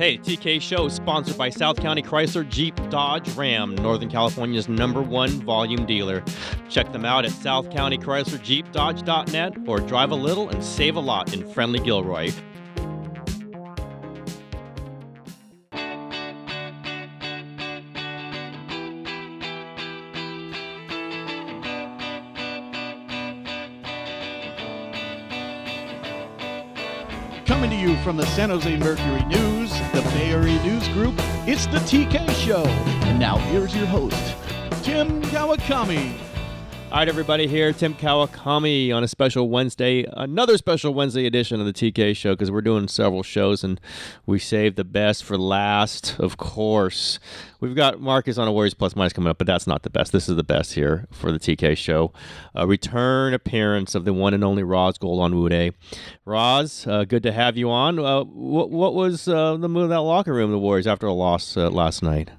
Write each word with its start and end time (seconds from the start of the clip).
Hey, 0.00 0.16
TK 0.16 0.62
Show 0.62 0.86
is 0.86 0.94
sponsored 0.94 1.36
by 1.36 1.50
South 1.50 1.76
County 1.78 2.00
Chrysler 2.00 2.48
Jeep 2.48 2.74
Dodge 2.88 3.28
Ram, 3.36 3.74
Northern 3.74 4.08
California's 4.08 4.66
number 4.66 5.02
one 5.02 5.28
volume 5.42 5.84
dealer. 5.84 6.24
Check 6.70 6.90
them 6.90 7.04
out 7.04 7.26
at 7.26 7.32
South 7.32 7.68
County 7.70 7.98
Chrysler 7.98 8.42
Jeep 8.42 8.72
Dodge.net 8.72 9.58
or 9.68 9.78
drive 9.80 10.10
a 10.10 10.14
little 10.14 10.48
and 10.48 10.64
save 10.64 10.96
a 10.96 11.00
lot 11.00 11.34
in 11.34 11.46
friendly 11.52 11.80
Gilroy. 11.80 12.32
Coming 27.44 27.68
to 27.68 27.76
you 27.76 27.96
from 27.98 28.16
the 28.16 28.24
San 28.28 28.48
Jose 28.48 28.74
Mercury 28.78 29.22
News, 29.26 29.59
News 30.44 30.88
Group, 30.88 31.14
it's 31.46 31.66
the 31.66 31.78
TK 31.78 32.28
Show. 32.30 32.64
And 33.06 33.18
now 33.18 33.36
here's 33.36 33.76
your 33.76 33.86
host, 33.86 34.36
Tim 34.82 35.22
Kawakami. 35.22 36.29
All 36.90 36.96
right, 36.96 37.08
everybody, 37.08 37.46
here 37.46 37.72
Tim 37.72 37.94
Kawakami 37.94 38.92
on 38.92 39.04
a 39.04 39.08
special 39.08 39.48
Wednesday, 39.48 40.04
another 40.12 40.58
special 40.58 40.92
Wednesday 40.92 41.24
edition 41.24 41.60
of 41.60 41.66
the 41.66 41.72
TK 41.72 42.16
Show 42.16 42.32
because 42.32 42.50
we're 42.50 42.62
doing 42.62 42.88
several 42.88 43.22
shows 43.22 43.62
and 43.62 43.80
we 44.26 44.40
saved 44.40 44.74
the 44.74 44.82
best 44.82 45.22
for 45.22 45.38
last, 45.38 46.18
of 46.18 46.36
course. 46.36 47.20
We've 47.60 47.76
got 47.76 48.00
Marcus 48.00 48.38
on 48.38 48.48
a 48.48 48.52
Warriors 48.52 48.74
Plus 48.74 48.96
Minus 48.96 49.12
coming 49.12 49.30
up, 49.30 49.38
but 49.38 49.46
that's 49.46 49.68
not 49.68 49.84
the 49.84 49.88
best. 49.88 50.10
This 50.10 50.28
is 50.28 50.34
the 50.34 50.42
best 50.42 50.72
here 50.72 51.06
for 51.12 51.30
the 51.30 51.38
TK 51.38 51.76
Show. 51.76 52.12
A 52.56 52.66
return 52.66 53.34
appearance 53.34 53.94
of 53.94 54.04
the 54.04 54.12
one 54.12 54.34
and 54.34 54.42
only 54.42 54.64
Ros 54.64 54.98
Gold-Onwude. 54.98 55.72
Ros, 56.24 56.88
uh, 56.88 57.04
good 57.04 57.22
to 57.22 57.30
have 57.30 57.56
you 57.56 57.70
on. 57.70 58.00
Uh, 58.00 58.24
what, 58.24 58.68
what 58.68 58.94
was 58.94 59.28
uh, 59.28 59.56
the 59.56 59.68
mood 59.68 59.84
of 59.84 59.90
that 59.90 60.00
locker 60.00 60.34
room 60.34 60.50
the 60.50 60.58
Warriors 60.58 60.88
after 60.88 61.06
a 61.06 61.12
loss 61.12 61.56
uh, 61.56 61.70
last 61.70 62.02
night? 62.02 62.32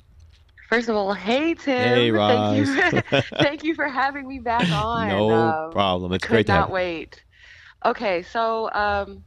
First 0.71 0.87
of 0.87 0.95
all, 0.95 1.13
hey 1.13 1.53
Tim. 1.53 1.75
Hey, 1.75 2.11
Thank 2.15 2.57
you, 2.57 3.01
thank 3.35 3.63
you 3.65 3.75
for 3.75 3.89
having 3.89 4.25
me 4.25 4.39
back 4.39 4.71
on. 4.71 5.09
No 5.09 5.29
Um, 5.33 5.71
problem. 5.73 6.13
It's 6.13 6.25
great 6.25 6.45
to 6.45 6.53
not 6.53 6.61
have 6.61 6.69
wait. 6.69 7.21
Okay, 7.85 8.21
so 8.21 8.71
um, 8.71 9.25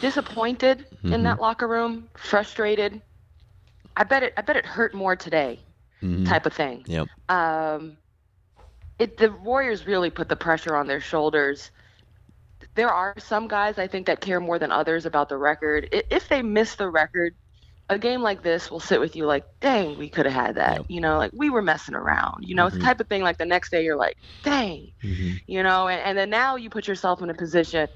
disappointed 0.00 0.84
Mhm. 1.04 1.14
in 1.14 1.22
that 1.22 1.40
locker 1.40 1.68
room, 1.68 2.08
frustrated. 2.16 3.00
I 3.96 4.02
bet 4.02 4.24
it. 4.24 4.34
I 4.36 4.42
bet 4.42 4.56
it 4.56 4.66
hurt 4.66 4.94
more 4.94 5.14
today, 5.14 5.60
Mhm. 6.02 6.26
type 6.26 6.44
of 6.44 6.52
thing. 6.52 6.82
Yep. 6.88 7.06
Um, 7.28 7.96
it 8.98 9.18
the 9.18 9.30
Warriors 9.30 9.86
really 9.86 10.10
put 10.10 10.28
the 10.28 10.34
pressure 10.34 10.74
on 10.74 10.88
their 10.88 11.00
shoulders. 11.00 11.70
There 12.74 12.90
are 12.90 13.14
some 13.18 13.46
guys 13.46 13.78
I 13.78 13.86
think 13.86 14.08
that 14.08 14.20
care 14.20 14.40
more 14.40 14.58
than 14.58 14.72
others 14.72 15.06
about 15.06 15.28
the 15.28 15.38
record. 15.38 15.88
If 15.92 16.28
they 16.28 16.42
miss 16.42 16.74
the 16.74 16.90
record, 16.90 17.36
a 17.88 17.98
game 17.98 18.20
like 18.22 18.42
this 18.42 18.70
will 18.70 18.80
sit 18.80 18.98
with 19.00 19.14
you 19.14 19.26
like, 19.26 19.44
dang, 19.60 19.96
we 19.96 20.08
could 20.08 20.26
have 20.26 20.34
had 20.34 20.54
that. 20.56 20.78
Yep. 20.78 20.86
You 20.88 21.00
know, 21.00 21.18
like 21.18 21.30
we 21.34 21.50
were 21.50 21.62
messing 21.62 21.94
around. 21.94 22.44
You 22.44 22.54
know, 22.56 22.66
it's 22.66 22.74
Mhm. 22.74 22.80
the 22.80 22.84
type 22.84 23.00
of 23.00 23.06
thing 23.08 23.22
like 23.22 23.38
the 23.38 23.46
next 23.46 23.70
day 23.70 23.84
you're 23.84 23.96
like, 23.96 24.16
dang, 24.42 24.90
Mhm. 25.02 25.40
you 25.46 25.62
know, 25.62 25.86
and, 25.88 26.00
and 26.00 26.18
then 26.18 26.28
now 26.30 26.56
you 26.56 26.68
put 26.68 26.88
yourself 26.88 27.22
in 27.22 27.30
a 27.30 27.34
position 27.34 27.88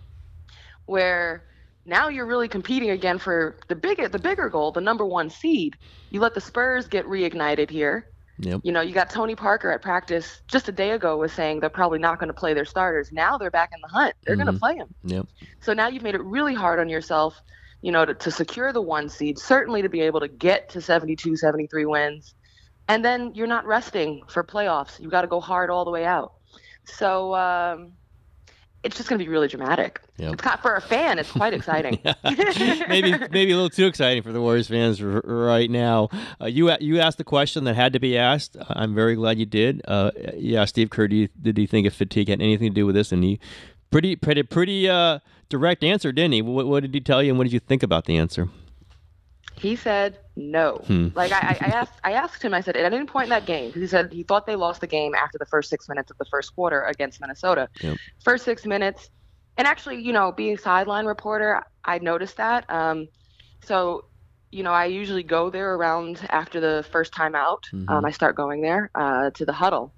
where 0.86 1.44
now 1.86 2.08
you're 2.08 2.26
really 2.26 2.48
competing 2.48 2.90
again 2.90 3.18
for 3.18 3.56
the 3.68 3.74
bigger 3.74 4.08
the 4.08 4.18
bigger 4.18 4.48
goal, 4.48 4.70
the 4.70 4.80
number 4.80 5.04
one 5.04 5.28
seed. 5.30 5.76
You 6.10 6.20
let 6.20 6.34
the 6.34 6.40
Spurs 6.40 6.86
get 6.86 7.06
reignited 7.06 7.70
here. 7.70 8.06
Yep. 8.38 8.60
You 8.62 8.72
know, 8.72 8.80
you 8.80 8.94
got 8.94 9.10
Tony 9.10 9.34
Parker 9.34 9.70
at 9.70 9.82
practice 9.82 10.40
just 10.48 10.68
a 10.68 10.72
day 10.72 10.92
ago 10.92 11.16
was 11.18 11.32
saying 11.32 11.60
they're 11.60 11.68
probably 11.68 11.98
not 11.98 12.18
going 12.18 12.28
to 12.28 12.34
play 12.34 12.54
their 12.54 12.64
starters. 12.64 13.12
Now 13.12 13.36
they're 13.36 13.50
back 13.50 13.70
in 13.74 13.80
the 13.82 13.88
hunt. 13.88 14.14
They're 14.24 14.36
going 14.36 14.46
Mhm. 14.48 14.52
to 14.54 14.58
play 14.58 14.78
them. 14.78 14.94
Yep. 15.04 15.26
So 15.60 15.74
now 15.74 15.88
you've 15.88 16.02
made 16.02 16.14
it 16.14 16.22
really 16.22 16.54
hard 16.54 16.78
on 16.80 16.88
yourself, 16.88 17.42
you 17.82 17.92
know, 17.92 18.04
to, 18.04 18.14
to 18.14 18.30
secure 18.30 18.72
the 18.72 18.82
one 18.82 19.08
seed, 19.08 19.38
certainly 19.38 19.82
to 19.82 19.88
be 19.88 20.00
able 20.02 20.20
to 20.20 20.28
get 20.28 20.68
to 20.70 20.80
72, 20.80 21.36
73 21.36 21.86
wins. 21.86 22.34
And 22.88 23.04
then 23.04 23.34
you're 23.34 23.46
not 23.46 23.66
resting 23.66 24.22
for 24.28 24.42
playoffs. 24.42 24.98
You've 25.00 25.10
got 25.10 25.22
to 25.22 25.28
go 25.28 25.40
hard 25.40 25.70
all 25.70 25.84
the 25.84 25.90
way 25.90 26.04
out. 26.04 26.32
So 26.84 27.34
um, 27.34 27.92
it's 28.82 28.96
just 28.96 29.08
going 29.08 29.18
to 29.18 29.24
be 29.24 29.28
really 29.28 29.48
dramatic. 29.48 30.00
Yep. 30.16 30.32
It's 30.34 30.42
kind 30.42 30.60
for 30.60 30.74
a 30.74 30.80
fan, 30.80 31.18
it's 31.18 31.30
quite 31.30 31.54
exciting. 31.54 31.98
maybe 32.88 33.12
maybe 33.30 33.52
a 33.52 33.54
little 33.54 33.70
too 33.70 33.86
exciting 33.86 34.22
for 34.22 34.32
the 34.32 34.40
Warriors 34.40 34.68
fans 34.68 35.00
r- 35.02 35.22
right 35.24 35.70
now. 35.70 36.08
Uh, 36.40 36.46
you 36.46 36.70
you 36.80 36.98
asked 36.98 37.18
the 37.18 37.24
question 37.24 37.64
that 37.64 37.76
had 37.76 37.92
to 37.92 38.00
be 38.00 38.18
asked. 38.18 38.56
I'm 38.68 38.94
very 38.94 39.14
glad 39.14 39.38
you 39.38 39.46
did. 39.46 39.82
Uh, 39.86 40.10
yeah, 40.34 40.64
Steve 40.64 40.90
Kerr, 40.90 41.08
do 41.08 41.16
you, 41.16 41.28
did 41.40 41.56
he 41.56 41.66
think 41.66 41.86
if 41.86 41.94
fatigue 41.94 42.28
had 42.28 42.40
anything 42.40 42.70
to 42.70 42.74
do 42.74 42.86
with 42.86 42.94
this? 42.94 43.12
And 43.12 43.22
he 43.22 43.40
pretty 43.90 44.16
pretty 44.16 44.42
pretty 44.42 44.88
uh, 44.88 45.18
direct 45.48 45.84
answer, 45.84 46.12
didn't 46.12 46.32
he? 46.32 46.42
What, 46.42 46.66
what 46.66 46.82
did 46.82 46.94
he 46.94 47.00
tell 47.00 47.22
you, 47.22 47.30
and 47.30 47.38
what 47.38 47.44
did 47.44 47.52
you 47.52 47.60
think 47.60 47.82
about 47.82 48.04
the 48.06 48.16
answer? 48.16 48.48
He 49.56 49.76
said 49.76 50.18
no. 50.36 50.76
Hmm. 50.86 51.08
Like 51.14 51.32
I, 51.32 51.56
I 51.60 51.66
asked, 51.66 52.00
I 52.02 52.12
asked 52.12 52.42
him. 52.42 52.54
I 52.54 52.62
said 52.62 52.76
at 52.76 52.92
any 52.92 53.04
point 53.04 53.24
in 53.24 53.30
that 53.30 53.44
game, 53.44 53.72
he 53.72 53.86
said 53.86 54.10
he 54.10 54.22
thought 54.22 54.46
they 54.46 54.56
lost 54.56 54.80
the 54.80 54.86
game 54.86 55.14
after 55.14 55.36
the 55.36 55.44
first 55.44 55.68
six 55.68 55.86
minutes 55.86 56.10
of 56.10 56.16
the 56.16 56.24
first 56.24 56.54
quarter 56.54 56.82
against 56.84 57.20
Minnesota. 57.20 57.68
Yep. 57.82 57.98
First 58.24 58.44
six 58.46 58.64
minutes, 58.64 59.10
and 59.58 59.66
actually, 59.66 60.00
you 60.00 60.14
know, 60.14 60.32
being 60.32 60.56
sideline 60.56 61.04
reporter, 61.04 61.62
I 61.84 61.98
noticed 61.98 62.38
that. 62.38 62.64
Um, 62.70 63.08
so, 63.62 64.06
you 64.50 64.62
know, 64.62 64.72
I 64.72 64.86
usually 64.86 65.22
go 65.22 65.50
there 65.50 65.74
around 65.74 66.26
after 66.30 66.58
the 66.58 66.86
first 66.90 67.12
timeout. 67.12 67.64
Mhm. 67.70 67.90
Um, 67.90 68.04
I 68.06 68.12
start 68.12 68.36
going 68.36 68.62
there 68.62 68.90
uh, 68.94 69.28
to 69.30 69.44
the 69.44 69.52
huddle, 69.52 69.92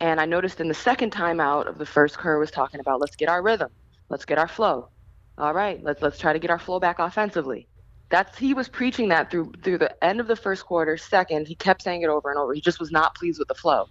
and 0.00 0.20
I 0.20 0.26
noticed 0.26 0.60
in 0.60 0.68
the 0.68 0.74
second 0.74 1.12
timeout 1.12 1.66
of 1.68 1.78
the 1.78 1.86
first, 1.86 2.18
Kerr 2.18 2.38
was 2.38 2.50
talking 2.50 2.80
about 2.80 3.00
let's 3.00 3.16
get 3.16 3.28
our 3.28 3.42
rhythm, 3.42 3.70
let's 4.08 4.24
get 4.24 4.38
our 4.38 4.48
flow. 4.48 4.88
All 5.38 5.54
right, 5.54 5.82
let's 5.82 6.02
let's 6.02 6.18
try 6.18 6.32
to 6.32 6.38
get 6.38 6.50
our 6.50 6.58
flow 6.58 6.80
back 6.80 6.98
offensively. 6.98 7.68
That's 8.08 8.38
he 8.38 8.54
was 8.54 8.68
preaching 8.68 9.08
that 9.08 9.30
through 9.30 9.52
through 9.62 9.78
the 9.78 10.04
end 10.04 10.20
of 10.20 10.26
the 10.26 10.36
first 10.36 10.64
quarter 10.64 10.96
second 10.96 11.48
he 11.48 11.54
kept 11.54 11.82
saying 11.82 12.02
it 12.02 12.08
over 12.08 12.30
and 12.30 12.38
over. 12.38 12.54
He 12.54 12.60
just 12.60 12.78
was 12.80 12.90
not 12.90 13.14
pleased 13.14 13.38
with 13.38 13.48
the 13.48 13.54
flow. 13.54 13.86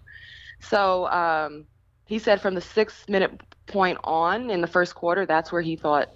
So 0.59 1.07
um, 1.07 1.65
he 2.05 2.19
said 2.19 2.41
from 2.41 2.55
the 2.55 2.61
six 2.61 3.05
minute 3.07 3.41
point 3.67 3.97
on 4.03 4.49
in 4.49 4.61
the 4.61 4.67
first 4.67 4.95
quarter 4.95 5.25
that's 5.25 5.51
where 5.51 5.61
he 5.61 5.75
thought 5.75 6.09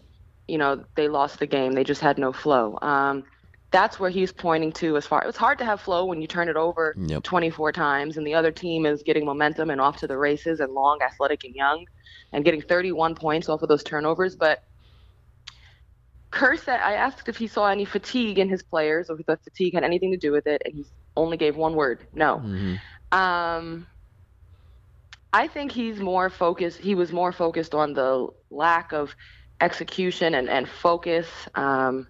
you 0.47 0.57
know 0.57 0.83
they 0.95 1.07
lost 1.07 1.39
the 1.39 1.47
game. 1.47 1.73
They 1.73 1.83
just 1.83 2.01
had 2.01 2.17
no 2.17 2.31
flow. 2.31 2.78
Um, 2.81 3.23
that's 3.72 4.00
where 4.00 4.09
he's 4.09 4.31
pointing 4.31 4.72
to 4.72 4.97
as 4.97 5.06
far 5.06 5.24
it's 5.28 5.38
hard 5.38 5.57
to 5.59 5.66
have 5.66 5.80
flow 5.81 6.06
when 6.06 6.22
you 6.22 6.28
turn 6.28 6.50
it 6.50 6.56
over 6.56 6.96
Yep. 6.97 7.24
24 7.24 7.72
times 7.72 8.18
and 8.18 8.25
the 8.25 8.34
other 8.34 8.52
team 8.52 8.85
is 8.85 9.03
getting 9.03 9.25
momentum 9.25 9.69
and 9.69 9.80
off 9.80 9.97
to 9.97 10.07
the 10.07 10.18
races 10.18 10.59
and 10.59 10.74
long 10.74 11.00
athletic 11.02 11.44
and 11.44 11.56
young 11.56 11.85
and 12.34 12.44
getting 12.44 12.62
31 12.62 13.16
points 13.16 13.50
off 13.50 13.62
of 13.62 13.69
those 13.69 13.84
turnovers 13.84 14.35
but 14.35 14.63
Kerr 16.31 16.58
said 16.58 16.79
I 16.79 16.94
asked 16.94 17.28
if 17.28 17.38
he 17.38 17.47
saw 17.47 17.68
any 17.68 17.85
fatigue 17.85 18.38
in 18.38 18.50
his 18.50 18.62
players, 18.62 19.09
or 19.09 19.19
if 19.19 19.25
the 19.25 19.38
fatigue 19.38 19.74
had 19.74 19.84
anything 19.84 20.12
to 20.12 20.18
do 20.18 20.31
with 20.31 20.46
it, 20.46 20.62
and 20.63 20.75
he 20.75 20.85
only 21.18 21.38
gave 21.38 21.58
one 21.58 21.74
word, 21.74 22.06
no. 22.13 22.38
Mhm. 22.46 22.79
Um, 23.12 23.88
I 25.34 25.47
think 25.47 25.72
he's 25.72 26.00
more 26.00 26.29
focused. 26.29 26.79
He 26.79 26.96
was 26.96 27.12
more 27.12 27.31
focused 27.31 27.74
on 27.74 27.94
the 27.94 28.28
lack 28.50 28.94
of 28.94 29.16
execution 29.62 30.35
and, 30.35 30.50
and 30.50 30.68
focus. 30.69 31.28
Um, 31.56 32.08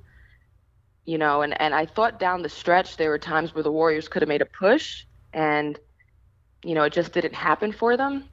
you 1.09 1.17
know, 1.17 1.41
and, 1.41 1.59
and 1.59 1.73
I 1.73 1.87
thought 1.87 2.19
down 2.19 2.43
the 2.43 2.49
stretch 2.49 2.97
there 2.97 3.09
were 3.09 3.17
times 3.17 3.55
where 3.55 3.63
the 3.63 3.71
Warriors 3.71 4.07
could 4.07 4.21
have 4.21 4.29
made 4.29 4.43
a 4.43 4.45
push, 4.45 5.05
and 5.33 5.79
you 6.63 6.75
know 6.75 6.83
it 6.83 6.93
just 6.93 7.13
didn't 7.13 7.33
happen 7.33 7.71
for 7.71 7.97
them. 7.97 8.25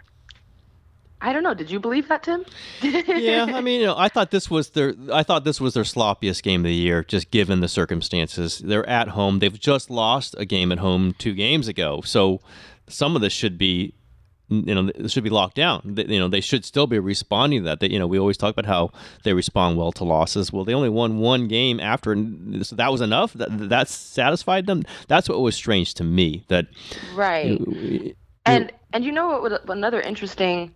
I 1.22 1.32
don't 1.32 1.42
know. 1.42 1.54
Did 1.54 1.70
you 1.70 1.80
believe 1.80 2.08
that, 2.08 2.24
Tim? 2.24 2.44
yeah, 2.82 3.46
I 3.48 3.62
mean, 3.62 3.80
you 3.80 3.86
know, 3.86 3.96
I 3.96 4.10
thought 4.10 4.30
this 4.30 4.50
was 4.50 4.70
their 4.70 4.94
I 5.10 5.22
thought 5.22 5.44
this 5.44 5.58
was 5.58 5.72
their 5.72 5.84
sloppiest 5.84 6.42
game 6.42 6.60
of 6.60 6.66
the 6.66 6.74
year, 6.74 7.02
just 7.02 7.30
given 7.30 7.60
the 7.60 7.68
circumstances. 7.68 8.58
They're 8.58 8.86
at 8.86 9.08
home. 9.08 9.38
They've 9.38 9.58
just 9.58 9.88
lost 9.88 10.34
a 10.36 10.44
game 10.44 10.70
at 10.70 10.78
home 10.78 11.14
two 11.18 11.32
games 11.32 11.68
ago, 11.68 12.02
so 12.02 12.42
some 12.88 13.16
of 13.16 13.22
this 13.22 13.32
should 13.32 13.56
be, 13.56 13.94
you 14.48 14.74
know, 14.74 14.90
should 15.08 15.24
be 15.24 15.30
locked 15.30 15.56
down. 15.56 15.82
They- 15.84 16.04
You 16.06 16.18
know, 16.20 16.28
they 16.28 16.40
should 16.40 16.64
still 16.64 16.86
be 16.86 16.98
responding 16.98 17.60
to 17.62 17.64
that. 17.64 17.80
They, 17.80 17.88
you 17.90 17.98
know, 17.98 18.06
we 18.06 18.18
always 18.18 18.36
talk 18.36 18.52
about 18.56 18.66
how 18.66 18.90
they 19.24 19.32
respond 19.32 19.76
well 19.76 19.92
to 19.92 20.04
losses. 20.04 20.52
Well, 20.52 20.64
they 20.64 20.74
only 20.74 20.88
won 20.88 21.18
one 21.18 21.48
game 21.48 21.80
after, 21.80 22.12
and 22.12 22.64
so 22.64 22.76
that 22.76 22.92
was 22.92 23.00
enough. 23.00 23.32
That 23.34 23.48
that 23.70 23.88
satisfied 23.88 24.66
them. 24.66 24.84
That's 25.08 25.28
what 25.28 25.40
was 25.40 25.56
strange 25.56 25.94
to 25.94 26.04
me. 26.04 26.44
That 26.48 26.66
right. 27.14 27.60
you- 27.60 28.14
And 28.44 28.72
and 28.92 29.04
you 29.04 29.10
know 29.12 29.40
what? 29.40 29.68
Another 29.68 30.00
interesting, 30.00 30.72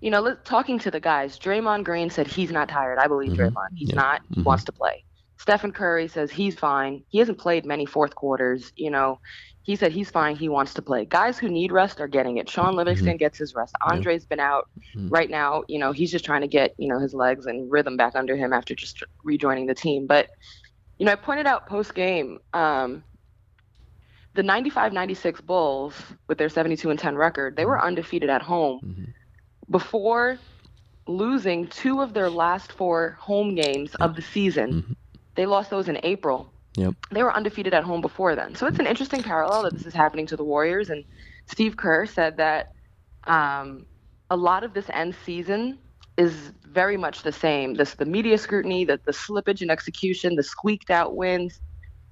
you 0.00 0.10
know, 0.10 0.34
talking 0.44 0.78
to 0.80 0.90
the 0.90 1.00
guys, 1.00 1.38
Draymond 1.38 1.84
Green 1.84 2.08
said 2.10 2.26
he's 2.26 2.50
not 2.50 2.68
tired. 2.70 2.98
I 2.98 3.06
believe 3.06 3.32
Mhm. 3.32 3.36
Draymond. 3.36 3.68
He's 3.76 3.90
Yeah. 3.90 3.96
not. 3.96 4.22
He 4.34 4.40
Mhm. 4.40 4.44
wants 4.44 4.64
to 4.64 4.72
play. 4.72 5.04
Stephen 5.36 5.72
Curry 5.72 6.08
says 6.08 6.30
he's 6.30 6.54
fine. 6.58 7.02
He 7.08 7.18
hasn't 7.18 7.38
played 7.38 7.66
many 7.66 7.86
fourth 7.86 8.14
quarters. 8.14 8.72
You 8.76 8.90
know, 8.90 9.18
he 9.62 9.76
said 9.76 9.92
he's 9.92 10.10
fine. 10.10 10.36
He 10.36 10.48
wants 10.48 10.74
to 10.74 10.82
play. 10.82 11.04
Guys 11.04 11.38
who 11.38 11.48
need 11.48 11.72
rest 11.72 12.00
are 12.00 12.06
getting 12.08 12.36
it. 12.38 12.48
Shaun 12.48 12.76
Livingston 12.76 13.16
gets 13.16 13.36
his 13.38 13.54
rest. 13.54 13.74
Mm-hmm. 13.82 13.92
Andre's 13.96 14.24
been 14.26 14.40
out 14.40 14.68
Mhm. 14.94 15.10
right 15.10 15.28
now. 15.28 15.64
You 15.68 15.78
know, 15.78 15.92
he's 15.92 16.10
just 16.10 16.24
trying 16.24 16.42
to 16.42 16.48
get 16.48 16.74
you 16.78 16.88
know 16.88 16.98
his 16.98 17.14
legs 17.14 17.46
and 17.46 17.70
rhythm 17.70 17.96
back 17.96 18.14
under 18.14 18.36
him 18.36 18.52
after 18.52 18.74
just 18.74 19.02
rejoining 19.24 19.66
the 19.66 19.74
team. 19.74 20.06
But 20.06 20.28
you 20.98 21.06
know, 21.06 21.12
I 21.12 21.16
pointed 21.16 21.46
out 21.46 21.66
post 21.66 21.94
game. 21.94 22.38
Um, 22.52 23.02
the 24.34 24.42
95-96 24.42 25.40
Bulls 25.44 25.94
with 26.28 26.38
their 26.38 26.48
72 26.48 26.90
and 26.90 26.98
10 26.98 27.16
record, 27.16 27.56
they 27.56 27.64
were 27.66 27.80
undefeated 27.82 28.30
at 28.30 28.42
home 28.42 28.80
Mhm. 28.84 29.12
before 29.70 30.38
losing 31.06 31.66
two 31.68 32.00
of 32.00 32.14
their 32.14 32.30
last 32.30 32.72
four 32.72 33.16
home 33.20 33.54
games 33.54 33.94
of 33.96 34.16
the 34.16 34.22
season. 34.22 34.96
They 35.34 35.46
lost 35.46 35.70
those 35.70 35.88
in 35.88 35.98
April 36.02 36.52
Yep. 36.76 36.94
They 37.10 37.22
were 37.22 37.32
undefeated 37.32 37.72
at 37.72 37.84
home 37.84 38.00
before 38.00 38.34
then. 38.34 38.54
So 38.54 38.66
it's 38.66 38.78
an 38.78 38.86
interesting 38.86 39.22
parallel 39.22 39.62
that 39.62 39.74
this 39.74 39.86
is 39.86 39.94
happening 39.94 40.26
to 40.26 40.36
the 40.36 40.44
Warriors. 40.44 40.90
And 40.90 41.04
Steve 41.46 41.76
Kerr 41.76 42.06
said 42.06 42.36
that 42.38 42.72
um, 43.24 43.86
a 44.30 44.36
lot 44.36 44.64
of 44.64 44.74
this 44.74 44.90
end 44.92 45.14
season 45.24 45.78
is 46.16 46.52
very 46.66 46.96
much 46.96 47.22
the 47.22 47.32
same. 47.32 47.74
This 47.74 47.94
the 47.94 48.04
media 48.04 48.38
scrutiny, 48.38 48.84
the, 48.84 49.00
the 49.04 49.12
slippage 49.12 49.62
in 49.62 49.70
execution, 49.70 50.34
the 50.34 50.42
squeaked 50.42 50.90
out 50.90 51.14
wins. 51.14 51.60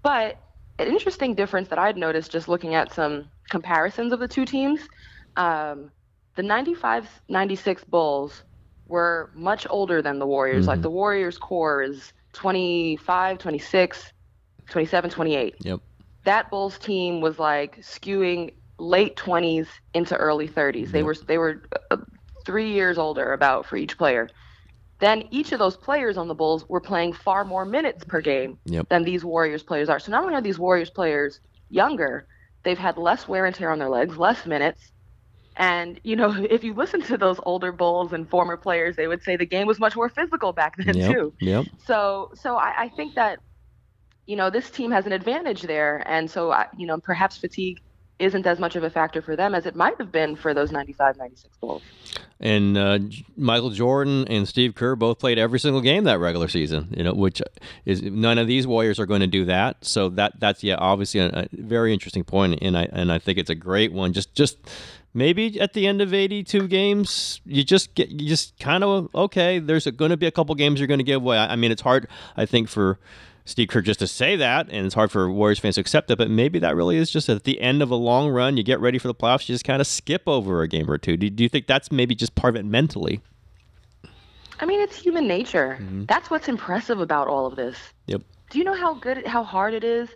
But 0.02 0.38
an 0.78 0.88
interesting 0.88 1.34
difference 1.34 1.68
that 1.68 1.78
I'd 1.78 1.96
noticed 1.96 2.30
just 2.30 2.48
looking 2.48 2.74
at 2.74 2.92
some 2.92 3.28
comparisons 3.50 4.12
of 4.12 4.20
the 4.20 4.28
two 4.28 4.44
teams, 4.44 4.80
um, 5.36 5.90
the 6.36 6.42
95 6.42 7.08
96 7.28 7.84
Bulls 7.84 8.44
were 8.86 9.30
much 9.34 9.66
older 9.70 10.02
than 10.02 10.18
the 10.20 10.26
Warriors. 10.26 10.62
Mm-hmm. 10.62 10.68
Like 10.68 10.82
the 10.82 10.90
Warriors 10.90 11.36
core 11.36 11.82
is 11.82 12.12
25, 12.32 13.38
26, 13.38 14.12
27, 14.70 15.10
28. 15.10 15.54
Yep. 15.64 15.80
That 16.24 16.50
Bulls 16.50 16.78
team 16.78 17.20
was 17.20 17.38
like 17.38 17.76
skewing 17.80 18.52
late 18.78 19.16
20s 19.16 19.68
into 19.94 20.16
early 20.16 20.48
30s. 20.48 20.90
They 20.92 20.98
Yep. 20.98 21.06
were 21.06 21.16
they 21.26 21.38
were 21.38 21.62
uh, 21.90 21.96
3 22.46 22.70
years 22.72 22.98
older 22.98 23.32
about 23.32 23.66
for 23.66 23.76
each 23.76 23.98
player. 23.98 24.28
Then 25.00 25.24
each 25.30 25.52
of 25.52 25.58
those 25.58 25.76
players 25.76 26.16
on 26.16 26.28
the 26.28 26.34
Bulls 26.34 26.64
were 26.68 26.80
playing 26.80 27.12
far 27.12 27.44
more 27.44 27.64
minutes 27.64 28.04
per 28.04 28.20
game 28.20 28.58
Yep. 28.66 28.88
than 28.88 29.02
these 29.02 29.24
Warriors 29.24 29.62
players 29.62 29.88
are. 29.88 29.98
So 29.98 30.12
not 30.12 30.22
only 30.22 30.34
are 30.34 30.40
these 30.40 30.58
Warriors 30.58 30.90
players 30.90 31.40
younger, 31.70 32.26
they've 32.62 32.78
had 32.78 32.98
less 32.98 33.26
wear 33.26 33.46
and 33.46 33.54
tear 33.54 33.70
on 33.70 33.78
their 33.78 33.88
legs, 33.88 34.16
less 34.16 34.46
minutes. 34.46 34.92
And 35.56 36.00
you 36.02 36.16
know, 36.16 36.32
if 36.50 36.64
you 36.64 36.74
listen 36.74 37.02
to 37.02 37.16
those 37.16 37.38
older 37.44 37.72
Bulls 37.72 38.12
and 38.12 38.28
former 38.28 38.56
players, 38.56 38.96
they 38.96 39.06
would 39.08 39.22
say 39.22 39.36
the 39.36 39.46
game 39.46 39.66
was 39.66 39.78
much 39.78 39.96
more 39.96 40.08
physical 40.08 40.52
back 40.52 40.76
then 40.84 40.96
Yep. 40.96 41.12
too. 41.12 41.32
Yep. 41.40 41.66
So, 41.86 42.30
so 42.34 42.56
I, 42.56 42.72
I 42.84 42.88
think 42.88 43.14
that, 43.14 43.38
you 44.26 44.36
know, 44.36 44.50
this 44.50 44.70
team 44.70 44.90
has 44.92 45.06
an 45.06 45.12
advantage 45.12 45.62
there, 45.62 46.02
and 46.06 46.30
so 46.30 46.52
I, 46.52 46.66
you 46.76 46.86
know, 46.86 46.98
perhaps 46.98 47.36
fatigue 47.36 47.80
isn't 48.18 48.46
as 48.46 48.60
much 48.60 48.76
of 48.76 48.84
a 48.84 48.90
factor 48.90 49.20
for 49.20 49.34
them 49.34 49.52
as 49.52 49.66
it 49.66 49.74
might 49.74 49.98
have 49.98 50.12
been 50.12 50.36
for 50.36 50.54
those 50.54 50.70
95, 50.70 51.16
96 51.16 51.56
Bulls. 51.56 51.82
And 52.38 52.78
uh, 52.78 53.00
Michael 53.36 53.70
Jordan 53.70 54.28
and 54.28 54.46
Steve 54.46 54.76
Kerr 54.76 54.94
both 54.94 55.18
played 55.18 55.38
every 55.38 55.58
single 55.58 55.80
game 55.80 56.04
that 56.04 56.20
regular 56.20 56.46
season. 56.46 56.94
You 56.96 57.02
know, 57.02 57.14
which 57.14 57.42
is 57.84 58.00
none 58.02 58.38
of 58.38 58.46
these 58.46 58.64
Warriors 58.66 59.00
are 59.00 59.06
going 59.06 59.22
to 59.22 59.26
do 59.26 59.44
that. 59.46 59.84
So 59.84 60.08
that 60.10 60.38
that's 60.38 60.62
yeah, 60.62 60.76
obviously 60.76 61.20
a, 61.20 61.28
a 61.30 61.48
very 61.52 61.92
interesting 61.92 62.22
point, 62.22 62.58
and 62.62 62.76
I 62.78 62.88
and 62.92 63.10
I 63.10 63.18
think 63.18 63.38
it's 63.38 63.50
a 63.50 63.54
great 63.56 63.92
one. 63.92 64.12
Just 64.12 64.34
just 64.34 64.58
maybe 65.14 65.60
at 65.60 65.72
the 65.72 65.86
end 65.86 66.00
of 66.00 66.14
82 66.14 66.68
games, 66.68 67.40
you 67.44 67.64
just 67.64 67.94
get 67.94 68.10
you 68.10 68.28
just 68.28 68.58
kind 68.58 68.84
of 68.84 69.14
okay. 69.14 69.58
There's 69.58 69.86
going 69.86 70.10
to 70.10 70.16
be 70.16 70.26
a 70.26 70.30
couple 70.30 70.54
games 70.54 70.80
you're 70.80 70.86
going 70.86 70.98
to 70.98 71.04
give 71.04 71.22
away. 71.22 71.38
I, 71.38 71.52
I 71.52 71.56
mean, 71.56 71.70
it's 71.70 71.82
hard. 71.82 72.08
I 72.36 72.46
think 72.46 72.68
for 72.68 72.98
Steve 73.44 73.68
Kerr 73.68 73.82
just 73.82 74.00
to 74.00 74.06
say 74.06 74.36
that, 74.36 74.68
and 74.70 74.86
it's 74.86 74.94
hard 74.94 75.10
for 75.10 75.30
Warriors 75.30 75.58
fans 75.58 75.74
to 75.74 75.80
accept 75.80 76.10
it. 76.10 76.18
But 76.18 76.30
maybe 76.30 76.58
that 76.60 76.76
really 76.76 76.96
is 76.96 77.10
just 77.10 77.28
at 77.28 77.44
the 77.44 77.60
end 77.60 77.82
of 77.82 77.90
a 77.90 77.96
long 77.96 78.30
run. 78.30 78.56
You 78.56 78.62
get 78.62 78.80
ready 78.80 78.98
for 78.98 79.08
the 79.08 79.14
playoffs. 79.14 79.48
You 79.48 79.54
just 79.54 79.64
kind 79.64 79.80
of 79.80 79.86
skip 79.86 80.22
over 80.26 80.62
a 80.62 80.68
game 80.68 80.90
or 80.90 80.98
two. 80.98 81.16
Do, 81.16 81.28
do 81.28 81.42
you 81.42 81.48
think 81.48 81.66
that's 81.66 81.90
maybe 81.90 82.14
just 82.14 82.34
part 82.34 82.54
of 82.54 82.60
it 82.60 82.64
mentally? 82.64 83.20
I 84.60 84.64
mean, 84.64 84.80
it's 84.80 84.96
human 84.96 85.26
nature. 85.26 85.76
Mm-hmm. 85.80 86.04
That's 86.04 86.30
what's 86.30 86.48
impressive 86.48 87.00
about 87.00 87.26
all 87.26 87.46
of 87.46 87.56
this. 87.56 87.76
Yep. 88.06 88.22
Do 88.50 88.58
you 88.58 88.64
know 88.64 88.74
how 88.74 88.94
good, 88.94 89.26
how 89.26 89.42
hard 89.42 89.74
it 89.74 89.82
is 89.82 90.08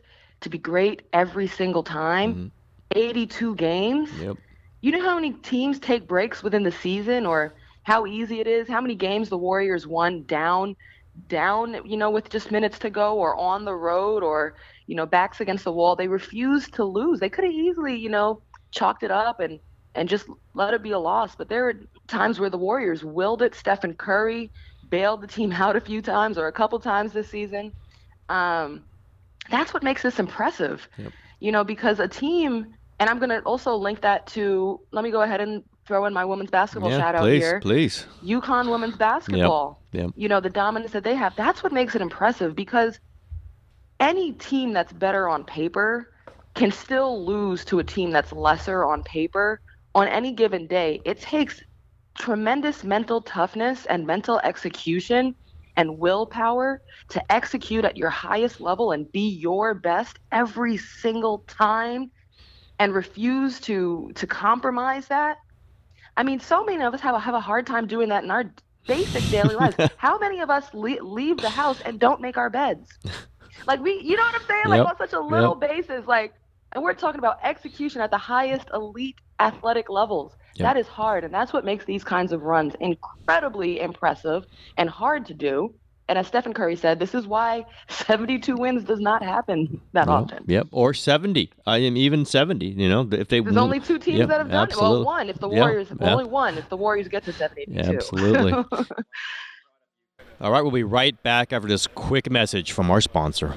to 0.43 0.51
be 0.51 0.59
great 0.59 1.03
every 1.13 1.49
single 1.49 1.83
time? 1.83 2.53
82 2.93 3.57
games. 3.57 4.11
Yep. 4.21 4.37
You 4.87 4.93
know 4.93 5.03
how 5.03 5.17
many 5.17 5.33
teams 5.33 5.81
take 5.81 6.07
breaks 6.07 6.45
within 6.45 6.63
the 6.63 6.71
season 6.71 7.27
or 7.27 7.55
how 7.83 8.07
easy 8.07 8.39
it 8.39 8.47
is? 8.47 8.69
How 8.69 8.81
many 8.81 8.95
games 8.95 9.29
the 9.29 9.37
Warriors 9.37 9.85
won 9.85 10.23
down 10.27 10.77
down, 11.27 11.85
you 11.85 11.97
know, 11.97 12.09
with 12.09 12.31
just 12.31 12.53
minutes 12.53 12.79
to 12.79 12.89
go 12.89 13.19
or 13.19 13.35
on 13.35 13.65
the 13.65 13.75
road 13.75 14.23
or, 14.23 14.55
you 14.87 14.95
know, 14.95 15.05
backs 15.05 15.41
against 15.41 15.65
the 15.65 15.73
wall. 15.73 15.97
They 15.97 16.07
refused 16.07 16.75
to 16.75 16.85
lose. 16.85 17.19
They 17.19 17.29
could 17.29 17.43
have 17.43 17.53
easily, 17.53 17.97
you 17.97 18.09
know, 18.09 18.41
chalked 18.71 19.03
it 19.03 19.11
up 19.11 19.41
and 19.41 19.59
and 19.97 20.09
just 20.09 20.29
let 20.55 20.73
it 20.73 20.85
be 20.85 20.93
a 20.93 20.99
loss. 21.01 21.35
But 21.35 21.49
there 21.49 21.69
are 21.69 21.75
times 22.07 22.39
where 22.39 22.51
the 22.51 22.57
Warriors 22.57 23.03
willed 23.03 23.43
it. 23.43 23.57
Stephen 23.57 23.93
Curry 23.93 24.53
bailed 24.89 25.21
the 25.21 25.27
team 25.27 25.51
out 25.65 25.75
a 25.75 25.81
few 25.81 26.01
times 26.01 26.39
or 26.39 26.47
a 26.47 26.53
couple 26.53 26.79
times 26.79 27.13
this 27.13 27.29
season. 27.29 27.73
Um, 28.29 28.85
that's 29.51 29.75
what 29.75 29.83
makes 29.83 30.03
this 30.03 30.21
impressive. 30.21 30.89
Yep. 30.97 31.13
You 31.41 31.51
know, 31.51 31.65
because 31.65 31.99
a 31.99 32.07
team, 32.07 32.77
and 32.99 33.11
I'm 33.11 33.19
going 33.19 33.31
to 33.31 33.41
also 33.41 33.75
link 33.75 34.01
that 34.03 34.27
to, 34.29 34.81
let 34.91 35.05
me 35.05 35.11
go 35.11 35.23
ahead 35.23 35.41
and 35.41 35.63
throw 35.87 36.07
in 36.07 36.13
my 36.13 36.25
women's 36.25 36.51
basketball 36.51 36.91
yeah, 36.91 36.99
shout 36.99 37.15
out 37.15 37.23
please, 37.23 37.43
here. 37.43 37.61
please. 37.61 38.07
UConn 38.25 38.71
women's 38.71 38.97
basketball. 38.97 39.83
Yep. 39.93 40.11
You 40.17 40.29
know, 40.29 40.41
the 40.41 40.51
dominance 40.51 40.93
that 40.93 41.05
they 41.05 41.15
have. 41.15 41.35
That's 41.37 41.63
what 41.63 41.73
makes 41.73 41.95
it 41.95 42.03
impressive 42.03 42.57
because 42.57 42.99
any 44.01 44.33
team 44.33 44.73
that's 44.73 44.93
better 44.93 45.29
on 45.29 45.45
paper 45.45 46.13
can 46.55 46.73
still 46.73 47.25
lose 47.25 47.65
to 47.67 47.79
a 47.79 47.85
team 47.85 48.11
that's 48.11 48.33
lesser 48.33 48.85
on 48.85 49.03
paper 49.03 49.61
on 49.95 50.09
any 50.09 50.33
given 50.33 50.67
day. 50.67 51.01
It 51.05 51.21
takes 51.21 51.63
tremendous 52.19 52.83
mental 52.83 53.21
toughness 53.21 53.87
and 53.87 54.07
mental 54.07 54.41
execution 54.43 55.35
and 55.77 55.99
willpower 55.99 56.81
to 57.11 57.33
execute 57.33 57.85
at 57.85 57.97
your 57.97 58.11
highest 58.11 58.61
level 58.61 58.93
and 58.93 59.11
be 59.13 59.29
your 59.29 59.75
best 59.75 60.19
every 60.33 60.79
single 60.79 61.45
time 61.47 62.11
and 62.79 62.95
refuse 62.95 63.61
to 63.61 64.13
to 64.17 64.27
compromise 64.27 65.09
that 65.09 65.39
I 66.17 66.23
mean, 66.25 66.41
so 66.41 66.65
many 66.65 66.83
of 66.83 66.95
us 66.95 67.01
have 67.03 67.15
a, 67.15 67.21
have 67.21 67.35
a 67.35 67.41
hard 67.41 67.67
time 67.67 67.87
doing 67.87 68.11
that 68.11 68.25
in 68.25 68.31
our 68.31 68.53
basic 68.89 69.31
daily 69.31 69.57
lives. 69.57 69.77
How 69.99 70.19
many 70.19 70.41
of 70.41 70.51
us 70.51 70.67
le- 70.75 71.03
leave 71.03 71.41
the 71.41 71.51
house 71.51 71.81
and 71.83 72.01
don't 72.01 72.21
make 72.23 72.39
our 72.39 72.51
beds? 72.51 72.99
Like 73.67 73.81
we, 73.81 74.01
you 74.03 74.17
know 74.17 74.23
what 74.25 74.35
I'm 74.37 74.47
saying? 74.49 74.65
Like 74.69 74.79
Yep. 74.79 74.87
on 74.87 74.97
such 74.99 75.13
a 75.15 75.21
little 75.21 75.55
basis, 75.57 76.07
like, 76.07 76.35
and 76.75 76.85
we're 76.85 76.95
talking 76.95 77.19
about 77.19 77.39
execution 77.43 78.01
at 78.01 78.11
the 78.11 78.19
highest 78.19 78.69
elite 78.75 79.17
athletic 79.41 79.91
levels. 79.91 80.37
Yep. 80.57 80.65
That 80.65 80.77
is 80.79 80.87
hard, 80.89 81.25
and 81.25 81.35
that's 81.35 81.53
what 81.53 81.65
makes 81.65 81.85
these 81.85 82.05
kinds 82.05 82.33
of 82.33 82.43
runs 82.43 82.75
incredibly 82.81 83.81
impressive 83.81 84.45
and 84.79 84.89
hard 84.91 85.27
to 85.27 85.35
do. 85.35 85.75
And 86.09 86.19
as 86.19 86.29
Stephen 86.29 86.55
Curry 86.55 86.77
said, 86.77 86.99
this 87.01 87.15
is 87.15 87.27
why 87.27 87.65
72 87.89 88.55
wins 88.57 88.85
does 88.85 89.01
not 89.01 89.23
happen 89.23 89.81
that 89.93 90.07
No. 90.07 90.13
often. 90.13 90.45
Yep. 90.47 90.69
Or 90.71 90.95
70. 90.95 91.51
I 91.67 91.79
am 91.79 91.97
even 91.97 92.25
70, 92.25 92.67
you 92.67 92.89
know, 92.89 93.09
if 93.11 93.29
they 93.29 93.41
There's 93.41 93.57
only 93.57 93.81
two 93.81 93.99
teams 93.99 94.19
Yep, 94.21 94.29
that 94.29 94.39
have 94.39 94.51
done 94.51 94.71
it. 94.71 94.77
Well, 94.77 95.05
one 95.05 95.29
if 95.29 95.39
the 95.41 95.49
Warriors, 95.49 95.89
yeah. 96.01 96.13
only 96.13 96.25
one 96.27 96.59
if 96.59 96.69
the 96.69 96.77
Warriors 96.77 97.09
get 97.09 97.25
to 97.25 97.33
72. 97.33 97.73
Yeah, 97.73 97.91
absolutely. 97.91 98.53
All 100.41 100.53
right, 100.53 100.61
we'll 100.61 100.71
be 100.71 100.85
right 100.85 101.21
back 101.23 101.53
after 101.53 101.67
this 101.67 101.87
quick 101.87 102.31
message 102.31 102.73
from 102.73 102.91
our 102.91 103.01
sponsor. 103.01 103.55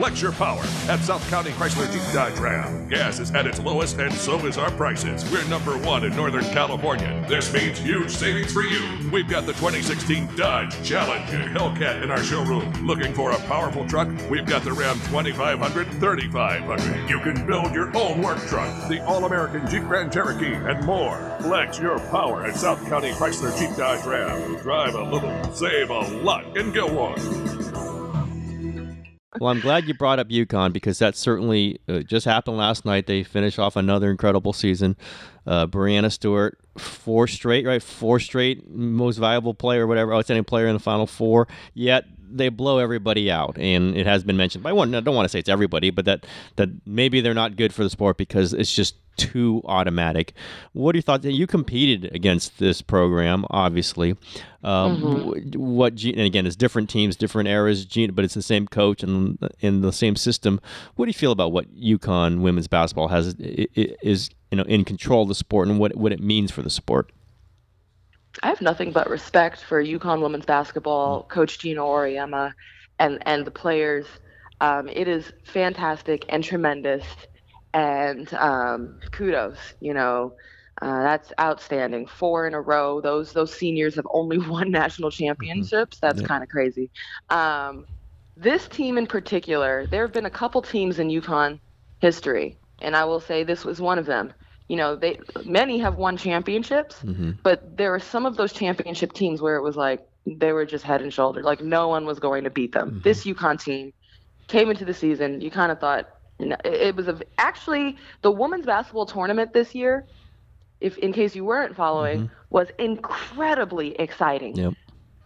Flex 0.00 0.22
your 0.22 0.32
power 0.32 0.62
at 0.88 0.98
South 1.00 1.28
County 1.28 1.50
Chrysler 1.50 1.92
Jeep 1.92 2.00
Dodge 2.14 2.38
Ram. 2.38 2.88
Gas 2.88 3.18
is 3.18 3.30
at 3.32 3.46
its 3.46 3.60
lowest, 3.60 3.98
and 3.98 4.10
so 4.14 4.38
is 4.46 4.56
our 4.56 4.70
prices. 4.70 5.30
We're 5.30 5.44
number 5.44 5.76
one 5.76 6.04
in 6.04 6.16
Northern 6.16 6.44
California. 6.44 7.22
This 7.28 7.52
means 7.52 7.78
huge 7.78 8.10
savings 8.10 8.50
for 8.50 8.62
you. 8.62 9.10
We've 9.12 9.28
got 9.28 9.44
the 9.44 9.52
2016 9.52 10.36
Dodge 10.36 10.74
Challenger 10.82 11.40
Hellcat 11.50 12.02
in 12.02 12.10
our 12.10 12.22
showroom. 12.22 12.72
Looking 12.86 13.12
for 13.12 13.32
a 13.32 13.38
powerful 13.40 13.86
truck? 13.86 14.08
We've 14.30 14.46
got 14.46 14.64
the 14.64 14.72
Ram 14.72 14.98
2500, 15.10 15.86
3500. 16.00 17.10
You 17.10 17.20
can 17.20 17.46
build 17.46 17.74
your 17.74 17.94
own 17.94 18.22
work 18.22 18.38
truck, 18.46 18.88
the 18.88 19.04
All 19.04 19.26
American 19.26 19.68
Jeep 19.68 19.82
Grand 19.82 20.10
Cherokee, 20.10 20.54
and 20.54 20.82
more. 20.86 21.18
Flex 21.42 21.78
your 21.78 21.98
power 22.08 22.46
at 22.46 22.56
South 22.56 22.82
County 22.88 23.10
Chrysler 23.10 23.54
Jeep 23.58 23.76
Dodge 23.76 24.06
Ram. 24.06 24.56
Drive 24.62 24.94
a 24.94 25.02
little, 25.02 25.52
save 25.52 25.90
a 25.90 26.00
lot, 26.22 26.56
and 26.56 26.72
go 26.72 27.00
on. 27.00 27.59
Well, 29.38 29.50
I'm 29.50 29.60
glad 29.60 29.86
you 29.86 29.94
brought 29.94 30.18
up 30.18 30.28
UConn 30.28 30.72
because 30.72 30.98
that 30.98 31.14
certainly 31.14 31.80
uh, 31.88 32.00
just 32.00 32.26
happened 32.26 32.56
last 32.56 32.84
night. 32.84 33.06
They 33.06 33.22
finished 33.22 33.58
off 33.58 33.76
another 33.76 34.10
incredible 34.10 34.52
season. 34.52 34.96
Uh, 35.46 35.66
Breanna 35.66 36.10
Stewart, 36.10 36.58
four 36.76 37.28
straight, 37.28 37.64
right? 37.64 37.82
Four 37.82 38.18
straight 38.18 38.68
most 38.68 39.18
valuable 39.18 39.54
player, 39.54 39.86
whatever, 39.86 40.12
outstanding 40.12 40.44
player 40.44 40.66
in 40.66 40.74
the 40.74 40.80
Final 40.80 41.06
Four. 41.06 41.46
Yet 41.74 42.04
they 42.30 42.48
blow 42.48 42.78
everybody 42.78 43.30
out, 43.30 43.58
and 43.58 43.96
it 43.96 44.06
has 44.06 44.22
been 44.24 44.36
mentioned 44.36 44.62
by 44.64 44.72
one. 44.72 44.94
I 44.94 45.00
don't 45.00 45.14
want 45.14 45.24
to 45.26 45.28
say 45.28 45.38
it's 45.38 45.48
everybody, 45.48 45.90
but 45.90 46.04
that 46.04 46.26
that 46.56 46.68
maybe 46.86 47.20
they're 47.20 47.34
not 47.34 47.56
good 47.56 47.72
for 47.74 47.82
the 47.84 47.90
sport 47.90 48.16
because 48.16 48.52
it's 48.52 48.72
just 48.74 48.96
too 49.16 49.60
automatic. 49.66 50.32
What 50.72 50.94
are 50.94 50.98
your 50.98 51.02
thoughts? 51.02 51.26
You 51.26 51.46
competed 51.46 52.14
against 52.14 52.58
this 52.58 52.80
program, 52.80 53.44
obviously. 53.50 54.16
Um, 54.62 55.00
wh- 55.02 55.56
What 55.56 55.94
Gene, 55.94 56.14
and 56.16 56.26
again, 56.26 56.46
it's 56.46 56.56
different 56.56 56.88
teams, 56.88 57.16
different 57.16 57.48
eras, 57.48 57.84
Gene, 57.84 58.12
but 58.12 58.24
it's 58.24 58.34
the 58.34 58.42
same 58.42 58.66
coach 58.66 59.02
and 59.02 59.38
in 59.60 59.80
the 59.82 59.92
same 59.92 60.16
system. 60.16 60.60
What 60.96 61.06
do 61.06 61.10
you 61.10 61.14
feel 61.14 61.32
about 61.32 61.52
what 61.52 61.74
UConn 61.74 62.40
women's 62.40 62.68
basketball 62.68 63.08
has 63.08 63.34
is 63.38 64.30
you 64.50 64.56
know 64.56 64.64
in 64.64 64.84
control 64.84 65.22
of 65.22 65.28
the 65.28 65.34
sport 65.34 65.68
and 65.68 65.78
what 65.78 65.96
what 65.96 66.12
it 66.12 66.20
means 66.20 66.50
for 66.50 66.62
the 66.62 66.70
sport? 66.70 67.10
I 68.42 68.48
have 68.48 68.60
nothing 68.60 68.92
but 68.92 69.08
respect 69.10 69.62
for 69.62 69.82
UConn 69.82 70.20
women's 70.22 70.44
basketball, 70.46 71.24
Coach 71.24 71.58
Geno 71.58 71.86
Auriemma, 71.86 72.52
and 72.98 73.22
and 73.26 73.44
the 73.46 73.50
players. 73.50 74.06
Um, 74.60 74.88
it 74.88 75.08
is 75.08 75.32
fantastic 75.44 76.24
and 76.28 76.42
tremendous, 76.42 77.04
and 77.72 78.32
um, 78.34 78.98
kudos. 79.12 79.58
You 79.80 79.94
know, 79.94 80.32
uh, 80.80 81.02
that's 81.02 81.32
outstanding. 81.40 82.06
Four 82.06 82.46
in 82.46 82.54
a 82.54 82.60
row. 82.60 83.00
Those 83.00 83.32
those 83.32 83.52
seniors 83.54 83.94
have 83.96 84.06
only 84.12 84.38
won 84.48 84.70
national 84.70 85.10
championships. 85.10 85.98
That's 86.00 86.20
Yeah. 86.20 86.28
kind 86.28 86.42
of 86.42 86.48
crazy. 86.48 86.90
Um, 87.30 87.86
this 88.36 88.68
team 88.68 88.98
in 88.98 89.06
particular, 89.06 89.86
there 89.90 90.02
have 90.02 90.12
been 90.12 90.26
a 90.26 90.30
couple 90.30 90.62
teams 90.62 90.98
in 90.98 91.08
UConn 91.08 91.60
history, 92.00 92.58
and 92.80 92.96
I 92.96 93.04
will 93.04 93.20
say 93.20 93.42
this 93.44 93.64
was 93.64 93.80
one 93.80 93.98
of 93.98 94.06
them. 94.06 94.32
You 94.70 94.76
know, 94.76 94.94
they 94.94 95.18
many 95.44 95.76
have 95.80 95.96
won 95.96 96.16
championships, 96.16 96.94
Mm-hmm. 97.04 97.30
but 97.42 97.76
there 97.76 97.90
were 97.90 97.98
some 98.14 98.24
of 98.28 98.36
those 98.36 98.52
championship 98.52 99.12
teams 99.12 99.38
where 99.44 99.56
it 99.56 99.62
was 99.62 99.76
like 99.76 100.00
they 100.42 100.52
were 100.52 100.64
just 100.74 100.84
head 100.84 101.02
and 101.02 101.12
shoulders, 101.12 101.44
like 101.44 101.60
no 101.60 101.88
one 101.88 102.04
was 102.06 102.18
going 102.20 102.44
to 102.44 102.50
beat 102.50 102.72
them. 102.72 103.00
This 103.02 103.24
UConn 103.24 103.58
team 103.60 103.92
came 104.48 104.70
into 104.70 104.84
the 104.84 104.94
season, 104.94 105.40
you 105.40 105.50
kind 105.50 105.72
of 105.72 105.80
thought 105.80 106.04
you 106.38 106.46
know, 106.50 106.56
it, 106.64 106.74
it 106.88 106.96
was 106.96 107.08
a, 107.08 107.18
actually 107.38 107.96
the 108.22 108.30
women's 108.30 108.66
basketball 108.66 109.06
tournament 109.06 109.52
this 109.52 109.74
year. 109.74 110.06
If 110.80 110.96
in 110.98 111.12
case 111.12 111.34
you 111.34 111.44
weren't 111.44 111.74
following, 111.76 112.30
was 112.50 112.68
incredibly 112.78 113.88
exciting 114.06 114.54
Yep. 114.56 114.74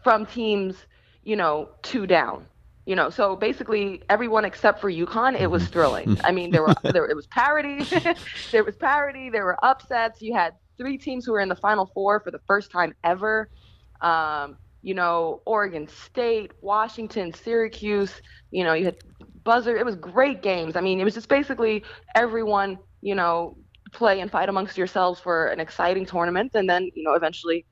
from 0.02 0.26
teams, 0.26 0.74
you 1.22 1.36
know, 1.36 1.68
two 1.82 2.06
down. 2.06 2.46
You 2.86 2.96
know, 2.96 3.08
so 3.08 3.34
basically 3.34 4.02
everyone 4.10 4.44
except 4.44 4.80
for 4.80 4.90
UConn, 4.90 5.40
it 5.40 5.46
was 5.46 5.66
thrilling. 5.68 6.18
I 6.24 6.32
mean, 6.32 6.50
there 6.50 6.62
were 6.62 6.74
there 6.82 7.06
it 7.06 7.16
was 7.16 7.26
parity, 7.26 7.84
there 8.52 8.64
was 8.64 8.76
parity, 8.76 9.30
there 9.30 9.44
were 9.44 9.62
upsets. 9.64 10.20
You 10.20 10.34
had 10.34 10.54
three 10.76 10.98
teams 10.98 11.24
who 11.24 11.32
were 11.32 11.40
in 11.40 11.48
the 11.48 11.56
final 11.56 11.86
four 11.86 12.20
for 12.20 12.30
the 12.30 12.40
first 12.46 12.70
time 12.70 12.94
ever. 13.02 13.48
Um, 14.00 14.58
you 14.82 14.92
know, 14.92 15.40
Oregon 15.46 15.88
State, 15.88 16.52
Washington, 16.60 17.32
Syracuse. 17.32 18.20
You 18.50 18.64
know, 18.64 18.74
you 18.74 18.84
had 18.84 18.96
buzzer. 19.44 19.76
It 19.76 19.84
was 19.86 19.96
great 19.96 20.42
games. 20.42 20.76
I 20.76 20.82
mean, 20.82 21.00
it 21.00 21.04
was 21.04 21.14
just 21.14 21.28
basically 21.28 21.84
everyone, 22.14 22.78
you 23.00 23.14
know, 23.14 23.56
play 23.92 24.20
and 24.20 24.30
fight 24.30 24.50
amongst 24.50 24.76
yourselves 24.76 25.20
for 25.20 25.46
an 25.46 25.60
exciting 25.60 26.04
tournament, 26.04 26.52
and 26.54 26.68
then 26.68 26.90
you 26.94 27.02
know 27.02 27.14
eventually 27.14 27.64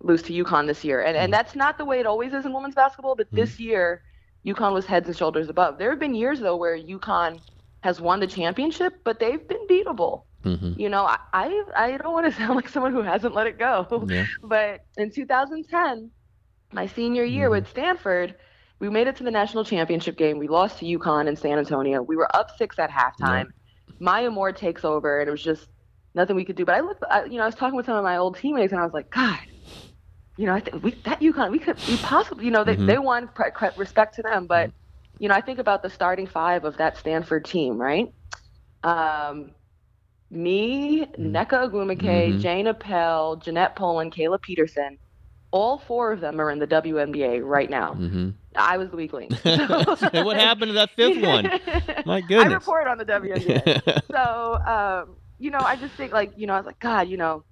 lose 0.00 0.22
to 0.22 0.32
UConn 0.32 0.66
this 0.66 0.84
year. 0.84 1.02
And 1.02 1.16
and 1.16 1.32
that's 1.32 1.54
not 1.54 1.76
the 1.76 1.84
way 1.84 2.00
it 2.00 2.06
always 2.06 2.32
is 2.32 2.46
in 2.46 2.52
women's 2.54 2.74
basketball, 2.74 3.14
but 3.14 3.26
this 3.30 3.60
year 3.60 4.02
UConn 4.46 4.72
was 4.72 4.86
heads 4.86 5.08
and 5.08 5.16
shoulders 5.16 5.48
above. 5.48 5.78
There 5.78 5.90
have 5.90 5.98
been 5.98 6.14
years 6.14 6.40
though 6.40 6.56
where 6.56 6.78
UConn 6.78 7.40
has 7.80 8.00
won 8.00 8.20
the 8.20 8.26
championship, 8.26 8.94
but 9.04 9.18
they've 9.18 9.46
been 9.46 9.66
beatable. 9.68 10.22
Mm-hmm. 10.44 10.78
You 10.78 10.88
know, 10.88 11.04
I 11.04 11.18
I, 11.32 11.62
I 11.76 11.96
don't 11.96 12.12
want 12.12 12.26
to 12.26 12.32
sound 12.38 12.56
like 12.56 12.68
someone 12.68 12.92
who 12.92 13.02
hasn't 13.02 13.34
let 13.34 13.46
it 13.46 13.58
go. 13.58 14.06
Yeah. 14.08 14.26
But 14.42 14.84
in 14.96 15.10
2010, 15.10 16.10
my 16.72 16.86
senior 16.86 17.24
year 17.24 17.50
with 17.50 17.68
Stanford, 17.68 18.34
we 18.80 18.90
made 18.90 19.06
it 19.06 19.16
to 19.16 19.24
the 19.24 19.30
national 19.30 19.64
championship 19.64 20.16
game. 20.16 20.38
We 20.38 20.48
lost 20.48 20.78
to 20.80 20.84
UConn 20.84 21.28
in 21.28 21.36
San 21.36 21.58
Antonio. 21.58 22.02
We 22.02 22.16
were 22.16 22.34
up 22.36 22.50
six 22.58 22.78
at 22.78 22.90
halftime. 22.90 23.46
Maya 23.98 24.30
Moore 24.30 24.52
takes 24.52 24.84
over, 24.84 25.20
and 25.20 25.28
it 25.28 25.30
was 25.30 25.42
just 25.42 25.68
nothing 26.14 26.36
we 26.36 26.44
could 26.44 26.56
do. 26.56 26.64
But 26.64 26.74
I 26.74 26.80
looked, 26.80 27.04
I, 27.10 27.24
you 27.24 27.36
know, 27.36 27.44
I 27.44 27.46
was 27.46 27.54
talking 27.54 27.76
with 27.76 27.86
some 27.86 27.96
of 27.96 28.04
my 28.04 28.16
old 28.16 28.36
teammates, 28.36 28.72
and 28.72 28.80
I 28.80 28.84
was 28.84 28.92
like, 28.92 29.10
God, 29.10 29.38
you 30.36 30.46
know, 30.46 30.54
I 30.54 30.60
think 30.60 30.82
we 30.82 30.92
that 31.04 31.20
UConn, 31.20 31.50
we 31.50 31.58
could, 31.58 31.76
we 31.88 31.96
possibly, 31.98 32.44
you 32.44 32.50
know, 32.50 32.64
they 32.64 32.76
they 32.76 32.98
won, 32.98 33.28
respect 33.76 34.14
to 34.16 34.22
them, 34.22 34.46
but 34.46 34.70
you 35.18 35.28
know, 35.28 35.34
I 35.34 35.40
think 35.40 35.58
about 35.60 35.82
the 35.82 35.90
starting 35.90 36.26
five 36.26 36.64
of 36.64 36.76
that 36.78 36.96
Stanford 36.96 37.44
team, 37.44 37.78
right? 37.80 38.12
Um, 38.82 39.52
me, 40.30 41.06
Nneka 41.18 41.70
Ogwumike, 41.70 42.00
Mhm. 42.34 42.40
Jayne 42.40 42.66
Appel, 42.66 43.36
Jeanette 43.36 43.76
Pohlen, 43.76 44.12
Kayla 44.12 44.40
Pedersen. 44.42 44.98
All 45.52 45.78
four 45.78 46.10
of 46.10 46.20
them 46.20 46.40
are 46.40 46.50
in 46.50 46.58
the 46.58 46.66
WNBA 46.66 47.40
right 47.44 47.70
now. 47.70 47.92
Mm-hmm. 47.94 48.30
I 48.56 48.76
was 48.76 48.90
the 48.90 48.96
weakling. 48.96 49.30
Hey, 49.44 50.22
what 50.24 50.36
happened 50.36 50.70
to 50.70 50.72
that 50.74 50.90
fifth 50.96 51.22
one? 51.22 51.48
My 52.04 52.20
goodness. 52.20 52.50
I 52.50 52.54
report 52.54 52.88
on 52.88 52.98
the 52.98 53.04
WNBA. 53.04 54.02
so, 54.10 54.54
um, 54.66 55.16
you 55.38 55.52
know, 55.52 55.60
I 55.60 55.76
just 55.76 55.94
think 55.94 56.12
like, 56.12 56.32
you 56.36 56.48
know, 56.48 56.54
I 56.54 56.56
was 56.56 56.66
like, 56.66 56.80
God, 56.80 57.08
you 57.08 57.16
know, 57.16 57.44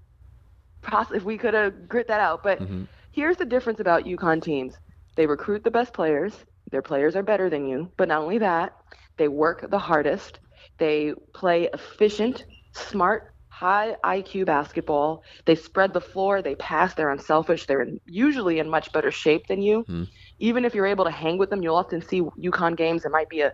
poss- 0.82 1.12
if 1.12 1.24
we 1.24 1.38
could 1.38 1.54
have 1.54 1.88
grit 1.88 2.08
that 2.08 2.20
out. 2.20 2.42
But 2.42 2.60
Mhm. 2.60 2.88
here's 3.12 3.36
the 3.36 3.44
difference 3.44 3.80
about 3.80 4.06
UConn 4.06 4.42
teams. 4.42 4.76
They 5.16 5.26
recruit 5.26 5.64
the 5.64 5.70
best 5.70 5.92
players. 5.92 6.44
Their 6.70 6.82
players 6.82 7.16
are 7.16 7.22
better 7.22 7.50
than 7.50 7.66
you. 7.66 7.92
But 7.96 8.08
not 8.08 8.22
only 8.22 8.38
that, 8.38 8.72
they 9.18 9.28
work 9.28 9.70
the 9.70 9.78
hardest. 9.78 10.40
They 10.78 11.12
play 11.34 11.68
efficient, 11.72 12.44
smart, 12.74 13.24
high 13.48 13.96
IQ 14.02 14.46
basketball. 14.46 15.22
They 15.44 15.54
spread 15.54 15.92
the 15.92 16.00
floor. 16.00 16.40
They 16.42 16.54
pass. 16.56 16.94
They're 16.94 17.10
unselfish. 17.10 17.66
They're 17.66 17.82
in, 17.82 18.00
usually 18.06 18.58
in 18.58 18.68
much 18.68 18.90
better 18.92 19.10
shape 19.10 19.46
than 19.48 19.60
you. 19.62 19.84
Mhm. 19.88 20.08
Even 20.38 20.64
if 20.64 20.74
you're 20.74 20.86
able 20.86 21.04
to 21.04 21.10
hang 21.10 21.38
with 21.38 21.50
them, 21.50 21.62
you'll 21.62 21.76
often 21.76 22.00
see 22.00 22.22
UConn 22.22 22.76
games. 22.76 23.04
It 23.04 23.12
might 23.12 23.28
be 23.28 23.42
a, 23.42 23.52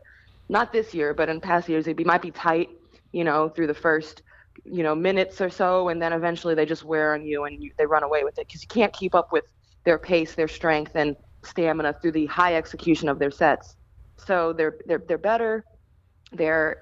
not 0.48 0.72
this 0.72 0.94
year, 0.94 1.12
but 1.12 1.28
in 1.28 1.40
past 1.40 1.68
years, 1.68 1.86
it 1.88 1.96
be, 1.96 2.04
might 2.04 2.22
be 2.22 2.30
tight, 2.30 2.68
you 3.12 3.24
know, 3.24 3.48
through 3.48 3.66
the 3.66 3.74
first, 3.74 4.22
you 4.64 4.82
know, 4.82 4.94
minutes 4.94 5.40
or 5.40 5.50
so, 5.50 5.88
and 5.88 6.00
then 6.00 6.12
eventually 6.12 6.54
they 6.54 6.66
just 6.66 6.84
wear 6.84 7.14
on 7.14 7.24
you 7.24 7.44
and 7.44 7.62
you, 7.62 7.70
they 7.78 7.86
run 7.86 8.02
away 8.02 8.24
with 8.24 8.38
it 8.38 8.46
because 8.46 8.62
you 8.62 8.68
can't 8.68 8.92
keep 8.92 9.14
up 9.14 9.32
with 9.32 9.44
their 9.84 9.98
pace, 9.98 10.34
their 10.34 10.48
strength, 10.48 10.92
and 10.94 11.16
stamina 11.44 11.94
through 12.00 12.12
the 12.12 12.26
high 12.26 12.56
execution 12.56 13.08
of 13.08 13.18
their 13.18 13.30
sets. 13.30 13.76
So 14.16 14.52
they're 14.52 14.76
they're 14.86 15.02
they're 15.06 15.18
better. 15.18 15.64
They're 16.32 16.76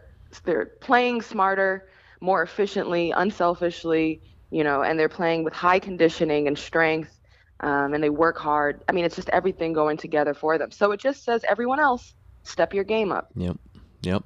they're 0.44 0.70
playing 0.80 1.22
smarter, 1.22 1.88
more 2.20 2.42
efficiently, 2.42 3.12
unselfishly, 3.12 4.20
you 4.50 4.64
know, 4.64 4.82
and 4.82 4.98
they're 4.98 5.08
playing 5.08 5.44
with 5.44 5.52
high 5.52 5.78
conditioning 5.78 6.48
and 6.48 6.58
strength, 6.58 7.20
um, 7.60 7.94
and 7.94 8.02
they 8.02 8.10
work 8.10 8.38
hard. 8.38 8.82
I 8.88 8.92
mean, 8.92 9.04
it's 9.04 9.16
just 9.16 9.28
everything 9.30 9.72
going 9.72 9.96
together 9.96 10.34
for 10.34 10.58
them. 10.58 10.70
So 10.70 10.92
it 10.92 11.00
just 11.00 11.24
says 11.24 11.44
everyone 11.48 11.80
else, 11.80 12.14
step 12.42 12.72
your 12.74 12.84
game 12.84 13.12
up. 13.12 13.28
Yep. 13.36 13.56
Yep. 14.02 14.22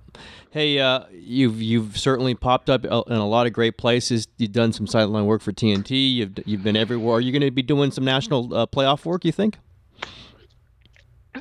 Hey, 0.51 0.79
uh, 0.79 1.05
you've 1.13 1.63
you've 1.63 1.97
certainly 1.99 2.35
popped 2.35 2.69
up 2.69 2.85
uh, 2.85 3.03
in 3.07 3.17
a 3.17 3.27
lot 3.27 3.47
of 3.47 3.53
great 3.53 3.77
places. 3.79 4.27
You've 4.37 4.53
done 4.53 4.73
some 4.73 4.87
sideline 4.87 5.27
work 5.27 5.43
for 5.43 5.53
TNT. 5.53 6.15
You've 6.15 6.33
you've 6.45 6.63
been 6.63 6.77
everywhere. 6.77 7.17
Are 7.17 7.21
you 7.21 7.33
going 7.33 7.43
to 7.43 7.51
be 7.51 7.63
doing 7.63 7.91
some 7.91 8.05
national 8.05 8.53
uh, 8.55 8.67
playoff 8.67 9.05
work? 9.05 9.25
You 9.25 9.33
think? 9.33 9.59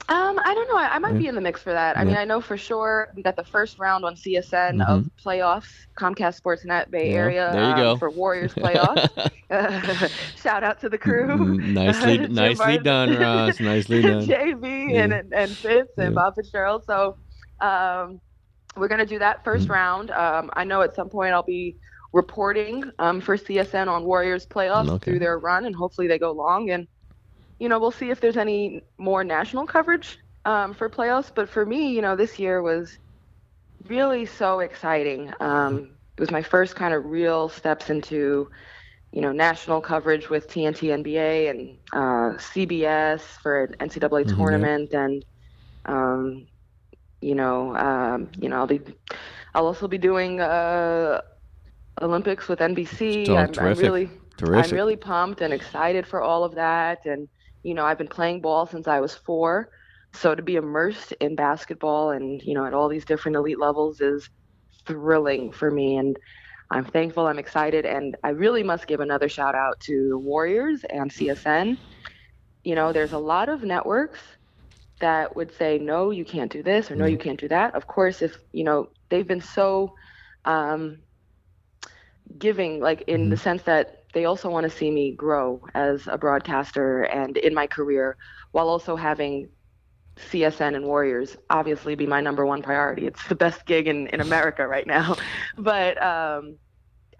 Um, 0.07 0.39
I 0.45 0.53
don't 0.53 0.67
know. 0.67 0.77
I, 0.77 0.95
I 0.95 0.99
might 0.99 1.17
be 1.17 1.25
in 1.25 1.33
the 1.33 1.41
mix 1.41 1.63
for 1.63 1.73
that. 1.73 1.97
I 1.97 2.03
mean, 2.03 2.15
I 2.15 2.23
know 2.23 2.41
for 2.41 2.57
sure 2.57 3.11
we 3.15 3.23
got 3.23 3.35
the 3.35 3.43
first 3.43 3.79
round 3.79 4.05
on 4.05 4.13
CSN 4.13 4.85
of 4.87 5.09
playoffs, 5.23 5.71
Comcast 5.97 6.39
Sportsnet 6.41 6.91
Bay 6.91 7.09
Mm-hmm. 7.09 7.13
Yeah, 7.13 7.19
Area 7.19 7.49
there 7.51 7.63
you 7.63 7.69
um, 7.71 7.77
go. 7.77 7.97
for 7.97 8.11
Warriors 8.11 8.53
playoffs. 8.55 9.31
Shout 10.41 10.63
out 10.63 10.79
to 10.81 10.89
the 10.89 10.97
crew. 10.99 11.27
Mm, 11.27 11.73
nicely, 11.73 12.17
nicely 12.27 12.77
done, 12.77 13.15
Ros. 13.17 13.59
Nicely 13.59 14.03
done. 14.03 14.27
JV 14.27 14.91
Yeah. 14.93 15.03
and 15.05 15.13
and 15.13 15.33
and 15.33 15.51
Fitz 15.51 15.89
and 15.97 16.09
Yeah. 16.11 16.15
Bob 16.15 16.35
Fitzgerald. 16.35 16.83
So 16.85 17.17
um, 17.61 18.19
we're 18.77 18.87
gonna 18.87 19.05
do 19.05 19.19
that 19.19 19.43
1st 19.43 19.69
Mm-hmm. 19.69 19.69
round. 19.69 20.11
Um, 20.11 20.49
I 20.53 20.63
know 20.65 20.81
at 20.81 20.95
some 20.95 21.09
point 21.09 21.33
I'll 21.33 21.43
be 21.43 21.75
reporting 22.13 22.83
um, 22.93 23.15
for 23.15 23.31
CSN 23.31 23.87
on 23.89 24.03
Warriors 24.05 24.45
playoffs 24.45 24.91
Okay. 24.91 25.03
through 25.03 25.19
their 25.19 25.37
run, 25.39 25.65
and 25.65 25.75
hopefully 25.75 26.07
they 26.07 26.19
go 26.19 26.31
long. 26.31 26.69
And 26.69 26.87
you 27.59 27.69
know 27.69 27.79
we'll 27.79 27.91
see 27.91 28.09
if 28.09 28.19
there's 28.21 28.37
any 28.37 28.81
more 28.97 29.23
national 29.23 29.65
coverage 29.67 30.17
um, 30.45 30.73
for 30.73 30.89
playoffs. 30.89 31.31
But 31.33 31.49
for 31.49 31.65
me, 31.65 31.91
you 31.93 32.01
know, 32.01 32.15
this 32.15 32.39
year 32.39 32.61
was 32.61 32.97
really 33.87 34.25
so 34.25 34.59
exciting. 34.59 35.31
Um, 35.39 35.89
it 36.17 36.21
was 36.21 36.31
my 36.31 36.41
first 36.41 36.75
kind 36.75 36.93
of 36.93 37.05
real 37.05 37.49
steps 37.49 37.89
into 37.89 38.47
you 39.11 39.21
know, 39.21 39.31
national 39.31 39.81
coverage 39.81 40.29
with 40.29 40.47
TNT 40.49 40.91
NBA 40.91 41.47
and 41.49 41.77
uh, 41.93 42.37
CBS 42.37 43.21
for 43.41 43.63
an 43.65 43.75
NCAA 43.79 44.23
Mhm, 44.23 44.49
yeah. 44.51 44.65
tournament, 44.65 44.91
and 44.93 45.23
um, 45.85 46.47
you 47.21 47.35
know, 47.35 47.75
um, 47.75 48.29
you 48.39 48.49
know, 48.49 48.57
I'll 48.57 48.67
be, 48.67 48.81
I'll 49.53 49.65
also 49.65 49.87
be 49.87 49.97
doing 49.97 50.39
uh, 50.39 51.21
Olympics 52.01 52.47
with 52.47 52.59
NBC. 52.59 53.29
Oh, 53.29 53.37
I'm, 53.37 53.53
I'm 53.59 53.77
really, 53.77 54.09
Terrific. 54.37 54.71
I'm 54.71 54.77
really 54.77 54.95
pumped 54.95 55.41
and 55.41 55.53
excited 55.53 56.07
for 56.07 56.21
all 56.21 56.43
of 56.43 56.55
that, 56.55 57.05
and 57.05 57.27
you 57.63 57.73
know, 57.73 57.85
I've 57.85 57.97
been 57.97 58.07
playing 58.07 58.41
ball 58.41 58.65
since 58.65 58.87
I 58.87 59.01
was 59.01 59.13
four, 59.13 59.69
so 60.13 60.33
to 60.33 60.41
be 60.41 60.55
immersed 60.55 61.11
in 61.19 61.35
basketball 61.35 62.11
and 62.11 62.41
you 62.41 62.53
know, 62.53 62.65
at 62.65 62.73
all 62.73 62.87
these 62.87 63.05
different 63.05 63.35
elite 63.35 63.59
levels 63.59 63.99
is 63.99 64.29
thrilling 64.85 65.51
for 65.51 65.69
me, 65.69 65.97
and 65.97 66.17
I'm 66.71 66.85
thankful, 66.85 67.27
I'm 67.27 67.39
excited, 67.39 67.85
and 67.85 68.15
I 68.23 68.29
really 68.29 68.63
must 68.63 68.87
give 68.87 69.01
another 69.01 69.27
shout 69.27 69.55
out 69.55 69.79
to 69.81 70.17
Warriors 70.19 70.85
and 70.89 71.11
CSN. 71.11 71.77
You 72.63 72.75
know, 72.75 72.93
there's 72.93 73.13
a 73.13 73.17
lot 73.17 73.49
of 73.49 73.63
networks 73.63 74.19
that 74.99 75.35
would 75.35 75.53
say, 75.55 75.77
no, 75.77 76.11
you 76.11 76.25
can't 76.25 76.51
do 76.51 76.61
this, 76.63 76.91
or 76.91 76.95
no, 76.95 77.05
you 77.05 77.17
can't 77.17 77.39
do 77.39 77.47
that. 77.47 77.75
Of 77.75 77.87
course, 77.87 78.21
if, 78.21 78.37
you 78.51 78.63
know, 78.63 78.89
they've 79.09 79.27
been 79.27 79.41
so 79.41 79.93
um, 80.45 80.99
giving, 82.37 82.79
like 82.79 83.03
in 83.07 83.29
the 83.29 83.37
sense 83.37 83.63
that 83.63 84.03
they 84.13 84.25
also 84.25 84.49
want 84.49 84.63
to 84.63 84.69
see 84.69 84.89
me 84.91 85.11
grow 85.11 85.61
as 85.73 86.07
a 86.07 86.17
broadcaster 86.17 87.03
and 87.03 87.37
in 87.37 87.53
my 87.53 87.67
career 87.67 88.17
while 88.51 88.67
also 88.67 88.95
having 88.95 89.49
CSN 90.17 90.75
and 90.75 90.85
Warriors 90.85 91.37
obviously 91.49 91.95
be 91.95 92.05
my 92.05 92.19
number 92.19 92.45
one 92.45 92.61
priority. 92.61 93.07
It's 93.07 93.25
the 93.27 93.35
best 93.35 93.65
gig 93.65 93.87
in, 93.87 94.07
in 94.07 94.21
America 94.21 94.67
right 94.67 94.85
now. 94.85 95.15
But 95.57 96.01
um, 96.01 96.57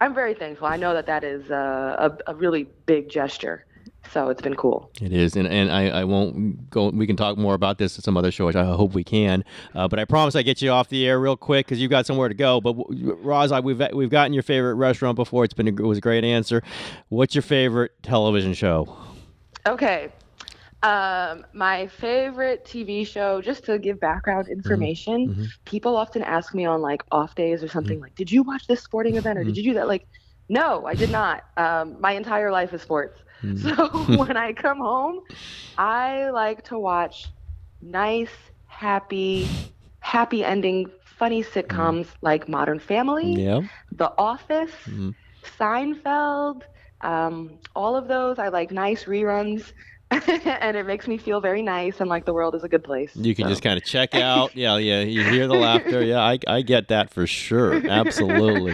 I'm 0.01 0.13
very 0.13 0.33
thankful. 0.33 0.67
I 0.67 0.77
know 0.77 0.93
that 0.93 1.05
that 1.07 1.23
is 1.23 1.49
a, 1.49 2.17
a, 2.27 2.31
a 2.31 2.35
really 2.35 2.63
big 2.85 3.09
gesture. 3.09 3.65
So 4.11 4.29
it's 4.29 4.41
been 4.41 4.55
cool. 4.55 4.89
It 5.01 5.13
is, 5.13 5.35
and, 5.35 5.47
and 5.47 5.71
I, 5.71 5.89
I 5.89 6.03
won't 6.03 6.69
go. 6.69 6.89
We 6.89 7.05
can 7.05 7.15
talk 7.15 7.37
more 7.37 7.53
about 7.53 7.77
this 7.77 7.97
at 7.97 8.03
some 8.03 8.17
other 8.17 8.31
show, 8.31 8.47
which 8.47 8.55
I 8.55 8.65
hope 8.65 8.93
we 8.93 9.03
can. 9.03 9.43
Uh, 9.75 9.87
but 9.87 9.99
I 9.99 10.05
promise 10.05 10.35
I 10.35 10.41
get 10.41 10.61
you 10.61 10.71
off 10.71 10.89
the 10.89 11.05
air 11.07 11.19
real 11.19 11.37
quick 11.37 11.67
because 11.67 11.79
you've 11.79 11.91
got 11.91 12.05
somewhere 12.07 12.27
to 12.27 12.33
go. 12.33 12.59
But 12.59 12.75
Ros, 13.23 13.51
I, 13.51 13.59
we've 13.59 13.81
we've 13.93 14.09
gotten 14.09 14.33
your 14.33 14.43
favorite 14.43 14.75
restaurant 14.75 15.15
before. 15.15 15.43
It's 15.43 15.53
been 15.53 15.67
a, 15.67 15.71
it 15.71 15.79
was 15.81 15.99
a 15.99 16.01
great 16.01 16.23
answer. 16.23 16.63
What's 17.09 17.35
your 17.35 17.43
favorite 17.43 17.91
television 18.01 18.53
show? 18.53 18.97
Okay. 19.67 20.09
Um, 20.81 21.45
my 21.53 21.87
favorite 21.87 22.63
TV 22.63 23.05
show, 23.05 23.41
just 23.41 23.65
to 23.65 23.77
give 23.77 23.99
background 23.99 24.47
information, 24.47 25.35
mhm. 25.35 25.47
people 25.65 25.97
often 25.97 26.23
ask 26.23 26.55
me 26.55 26.65
on 26.65 26.81
like 26.81 27.03
off 27.11 27.35
days 27.35 27.61
or 27.61 27.67
something 27.67 27.99
like, 27.99 28.15
"Did 28.15 28.31
you 28.31 28.43
watch 28.43 28.65
this 28.65 28.81
sporting 28.81 29.17
event 29.17 29.37
or 29.37 29.43
did 29.43 29.57
you 29.57 29.63
do 29.63 29.73
that?" 29.73 29.87
Like, 29.89 30.07
no, 30.49 30.85
I 30.85 30.95
did 30.95 31.09
not. 31.09 31.43
Um, 31.57 31.97
my 32.01 32.13
entire 32.13 32.51
life 32.51 32.73
is 32.73 32.81
sports. 32.81 33.23
So 33.55 34.09
when 34.13 34.37
I 34.37 34.53
come 34.53 34.79
home, 34.79 35.19
I 35.77 36.29
like 36.31 36.63
to 36.65 36.79
watch 36.79 37.29
nice, 37.81 38.31
happy, 38.67 39.55
happy 40.01 40.43
ending, 40.43 40.91
funny 41.05 41.43
sitcoms 41.43 42.13
like 42.21 42.47
Modern 42.49 42.79
Family, 42.79 43.43
Yeah. 43.43 43.61
The 43.91 44.11
Office, 44.17 44.75
Mhm. 44.87 45.15
Seinfeld, 45.59 46.63
um, 47.01 47.59
all 47.75 47.95
of 47.95 48.07
those. 48.07 48.39
I 48.39 48.49
like 48.49 48.71
nice 48.71 49.05
reruns, 49.05 49.71
and 50.11 50.75
it 50.75 50.85
makes 50.87 51.07
me 51.07 51.17
feel 51.17 51.39
very 51.39 51.61
nice 51.61 51.99
and 51.99 52.09
like 52.09 52.25
the 52.25 52.33
world 52.33 52.55
is 52.55 52.63
a 52.63 52.69
good 52.69 52.83
place. 52.83 53.15
You 53.15 53.35
can 53.35 53.45
So- 53.45 53.49
just 53.51 53.61
kind 53.61 53.77
of 53.77 53.83
check 53.85 54.15
out. 54.15 54.55
Yeah, 54.55 54.77
yeah. 54.77 55.01
You 55.01 55.23
hear 55.23 55.47
the 55.47 55.55
laughter. 55.55 56.03
Yeah, 56.09 56.19
I, 56.21 56.39
I 56.47 56.61
get 56.61 56.87
that 56.87 57.11
for 57.13 57.27
sure. 57.27 57.73
Absolutely. 57.89 58.73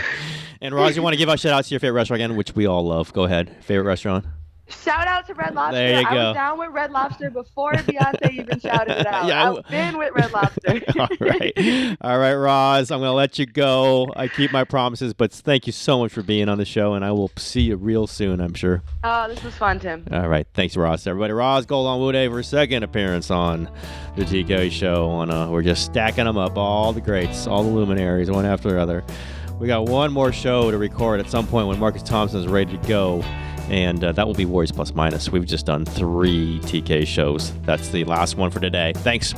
And 0.61 0.73
Ros, 0.73 0.95
you 0.95 1.01
want 1.01 1.13
to 1.13 1.17
give 1.17 1.27
out 1.29 1.39
shout 1.39 1.51
outs 1.53 1.67
to 1.69 1.73
your 1.73 1.79
favorite 1.79 1.97
restaurant 1.99 2.21
again, 2.21 2.35
which 2.37 2.55
we 2.55 2.65
all 2.65 2.85
love. 2.85 3.11
Go 3.13 3.23
ahead. 3.25 3.55
Favorite 3.63 3.85
restaurant? 3.85 4.25
Shout 4.67 5.07
out 5.07 5.27
to 5.27 5.33
Red 5.35 5.53
Lobster. 5.53 5.75
There 5.77 5.99
you 6.01 6.09
go. 6.09 6.09
I 6.09 6.27
was 6.29 6.33
down 6.35 6.57
with 6.59 6.69
Red 6.71 6.91
Lobster 6.91 7.29
before 7.29 7.73
Beyonce 7.73 8.31
even 8.31 8.59
shouted 8.59 8.99
it 8.99 9.05
out. 9.07 9.27
Yeah, 9.27 9.51
I've 9.51 9.67
been 9.69 9.97
with 9.97 10.13
Red 10.15 10.31
Lobster. 10.31 10.81
all 10.99 11.07
right. 11.19 11.97
All 12.01 12.17
right, 12.17 12.33
Ros. 12.33 12.89
I'm 12.89 12.99
going 12.99 13.09
to 13.09 13.13
let 13.13 13.37
you 13.37 13.45
go. 13.45 14.11
I 14.15 14.27
keep 14.27 14.51
my 14.51 14.63
promises, 14.63 15.13
but 15.13 15.31
thank 15.31 15.67
you 15.67 15.73
so 15.73 15.99
much 15.99 16.11
for 16.11 16.23
being 16.23 16.49
on 16.49 16.57
the 16.57 16.65
show, 16.65 16.93
and 16.95 17.05
I 17.05 17.11
will 17.11 17.31
see 17.37 17.61
you 17.61 17.75
real 17.75 18.07
soon, 18.07 18.41
I'm 18.41 18.55
sure. 18.55 18.81
Oh, 19.03 19.27
this 19.27 19.43
was 19.43 19.53
fun, 19.55 19.79
Tim. 19.79 20.07
All 20.11 20.27
right. 20.27 20.47
Thanks, 20.55 20.75
Ros. 20.75 21.05
Everybody, 21.05 21.33
Ros 21.33 21.65
Gold-Onwude 21.67 22.29
for 22.31 22.39
a 22.39 22.43
second 22.43 22.81
appearance 22.83 23.29
on 23.29 23.69
the 24.15 24.23
TK 24.23 24.71
show. 24.71 25.07
On 25.09 25.29
uh, 25.29 25.47
We're 25.49 25.61
just 25.61 25.85
stacking 25.85 26.25
them 26.25 26.37
up, 26.37 26.57
all 26.57 26.91
the 26.91 27.01
greats, 27.01 27.45
all 27.45 27.63
the 27.63 27.69
luminaries, 27.69 28.31
one 28.31 28.45
after 28.45 28.71
the 28.71 28.79
other. 28.79 29.03
We 29.59 29.67
got 29.67 29.85
one 29.87 30.11
more 30.11 30.33
show 30.33 30.71
to 30.71 30.77
record 30.77 31.19
at 31.19 31.29
some 31.29 31.45
point 31.47 31.67
when 31.67 31.79
Marcus 31.79 32.03
Thompson 32.03 32.39
is 32.41 32.47
ready 32.47 32.77
to 32.77 32.87
go, 32.87 33.23
and 33.69 34.03
uh, 34.03 34.11
that 34.11 34.25
will 34.25 34.33
be 34.33 34.45
Warriors 34.45 34.71
Plus 34.71 34.93
Minus. 34.93 35.29
We've 35.29 35.45
just 35.45 35.65
done 35.65 35.85
three 35.85 36.59
TK 36.63 37.05
shows. 37.07 37.51
That's 37.61 37.89
the 37.89 38.03
last 38.05 38.37
one 38.37 38.51
for 38.51 38.59
today. 38.59 38.93
Thanks. 38.97 39.33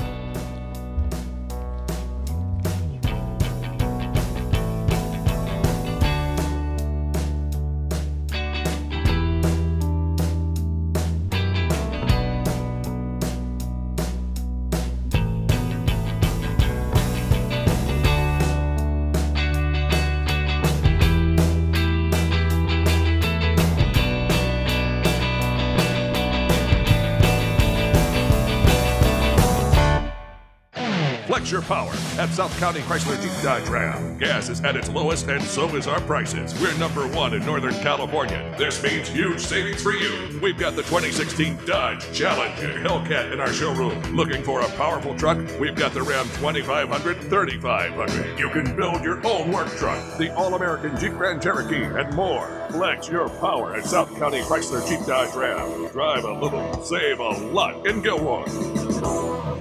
Flex 31.47 31.51
your 31.51 31.61
power 31.61 32.21
at 32.21 32.29
South 32.33 32.57
County 32.59 32.81
Chrysler 32.81 33.21
Jeep 33.21 33.31
Dodge 33.41 33.69
Ram. 33.69 34.17
Gas 34.17 34.49
is 34.49 34.61
at 34.65 34.75
its 34.75 34.89
lowest, 34.89 35.27
and 35.29 35.41
so 35.41 35.73
is 35.77 35.87
our 35.87 36.01
prices. 36.01 36.53
We're 36.59 36.77
number 36.77 37.07
one 37.07 37.33
in 37.33 37.45
Northern 37.45 37.73
California. 37.75 38.53
This 38.57 38.83
means 38.83 39.07
huge 39.07 39.39
savings 39.39 39.81
for 39.81 39.93
you. 39.93 40.39
We've 40.41 40.57
got 40.57 40.75
the 40.75 40.83
2016 40.83 41.59
Dodge 41.65 42.11
Challenger 42.11 42.79
Hellcat 42.79 43.31
in 43.31 43.39
our 43.39 43.53
showroom. 43.53 44.01
Looking 44.13 44.43
for 44.43 44.59
a 44.59 44.67
powerful 44.71 45.15
truck? 45.15 45.37
We've 45.57 45.75
got 45.75 45.93
the 45.93 46.01
Ram 46.01 46.25
2500, 46.33 47.17
3500. 47.17 48.37
You 48.37 48.49
can 48.49 48.75
build 48.75 49.01
your 49.01 49.25
own 49.25 49.51
work 49.53 49.69
truck, 49.77 50.17
the 50.17 50.35
All 50.35 50.53
American 50.53 50.99
Jeep 50.99 51.13
Grand 51.13 51.41
Cherokee, 51.41 51.83
and 51.83 52.13
more. 52.13 52.67
Flex 52.71 53.07
your 53.07 53.29
power 53.29 53.73
at 53.75 53.85
South 53.85 54.13
County 54.19 54.41
Chrysler 54.41 54.85
Jeep 54.85 55.05
Dodge 55.05 55.33
Ram. 55.33 55.87
Drive 55.93 56.25
a 56.25 56.33
little, 56.33 56.83
save 56.83 57.19
a 57.19 57.29
lot, 57.29 57.87
and 57.87 58.03
go 58.03 58.17
on. 58.27 59.56